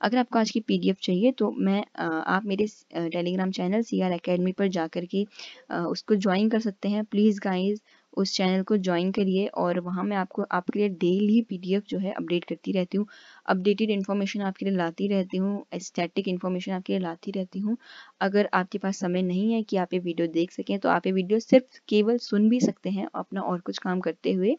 अगर 0.00 0.18
आपको 0.18 0.38
आज 0.38 0.50
की 0.50 0.60
पीडीएफ 0.60 0.96
चाहिए 1.02 1.32
तो 1.32 1.50
मैं 1.60 1.82
आप 1.98 2.44
मेरे 2.46 2.66
telegram 3.10 3.50
channel 3.50 3.82
C 3.82 4.00
R 4.00 4.12
academy 4.12 4.52
पर 4.52 4.68
जा 4.70 4.86
कर 4.88 5.04
के 5.14 5.24
उसको 5.70 6.14
ज्वाइन 6.16 6.48
कर 6.50 6.60
सकते 6.60 6.88
हैं। 6.88 7.04
प्लीज़ 7.06 7.40
गाइज़ 7.44 7.80
उस 8.16 8.34
चैनल 8.36 8.62
को 8.62 8.76
ज्वाइन 8.78 9.10
करिए 9.12 9.46
और 9.56 9.80
वहाँ 9.80 10.04
मैं 10.04 10.16
आपको, 10.16 10.42
आपके 10.42 10.78
लिए 10.78 10.88
डेली 10.90 11.40
पीडीएफ 11.42 11.84
जो 11.88 11.98
है 11.98 12.12
अपडेट 12.12 12.44
करती 12.44 12.72
रहती 12.72 12.98
हूँ। 12.98 13.06
अपडेटेड 13.48 13.90
इन्फॉर्मेशन 13.90 14.40
आपके 14.42 14.66
लिए 14.66 14.74
लाती 14.76 15.08
रहती 15.08 15.36
हूँ 15.36 15.64
स्टैटिक 15.80 16.28
इन्फॉर्मेशन 16.28 16.72
आपके 16.72 16.92
लिए 16.92 17.00
लाती 17.00 17.30
रहती 17.30 17.58
हूँ। 17.58 17.76
अगर 18.20 18.48
आपके 18.54 18.78
पास 18.78 18.98
समय 18.98 19.22
नहीं 19.22 19.52
है 19.52 19.62
कि 19.62 19.76
आप 19.76 19.92
ये 19.94 19.98
वीडियो 20.00 20.26
देख 20.28 20.52
सकें 20.52 20.78
तो 20.78 20.88
आप 20.88 21.06
ये 21.06 21.12
वीडियो 21.12 21.38
सिर्फ़, 21.40 21.80
केवल 21.88 22.18
सुन 22.20 22.48
भी 22.48 22.60
सकते 22.60 22.90
हैं 22.90 23.08
अपना 23.14 23.40
और 23.42 23.60
कुछ 23.60 23.78
काम 23.78 24.00
करते 24.00 24.32
हुए। 24.32 24.56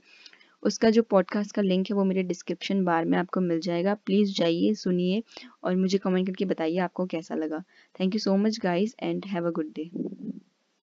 उसका 0.63 0.89
जो 0.89 1.01
पॉडकास्ट 1.03 1.51
का 1.51 1.61
लिंक 1.61 1.89
है 1.89 1.95
वो 1.95 2.03
मेरे 2.05 2.23
डिस्क्रिप्शन 2.23 2.83
बार 2.85 3.05
में 3.05 3.17
आपको 3.17 3.41
मिल 3.41 3.59
जाएगा। 3.61 3.93
प्लीज़ 3.95 4.33
जाइए, 4.33 4.73
सुनिए 4.75 5.23
और 5.63 5.75
मुझे 5.75 5.97
कमेंट 5.97 6.27
करके 6.27 6.45
बताइए 6.45 6.77
आपको 6.79 7.05
कैसा 7.07 7.35
लगा। 7.35 7.63
Thank 7.99 8.15
you 8.15 8.19
so 8.19 8.37
much 8.37 8.59
guys 8.63 8.95
and 9.01 9.25
have 9.25 9.47
a 9.47 9.51
good 9.51 9.71
day 9.75 9.89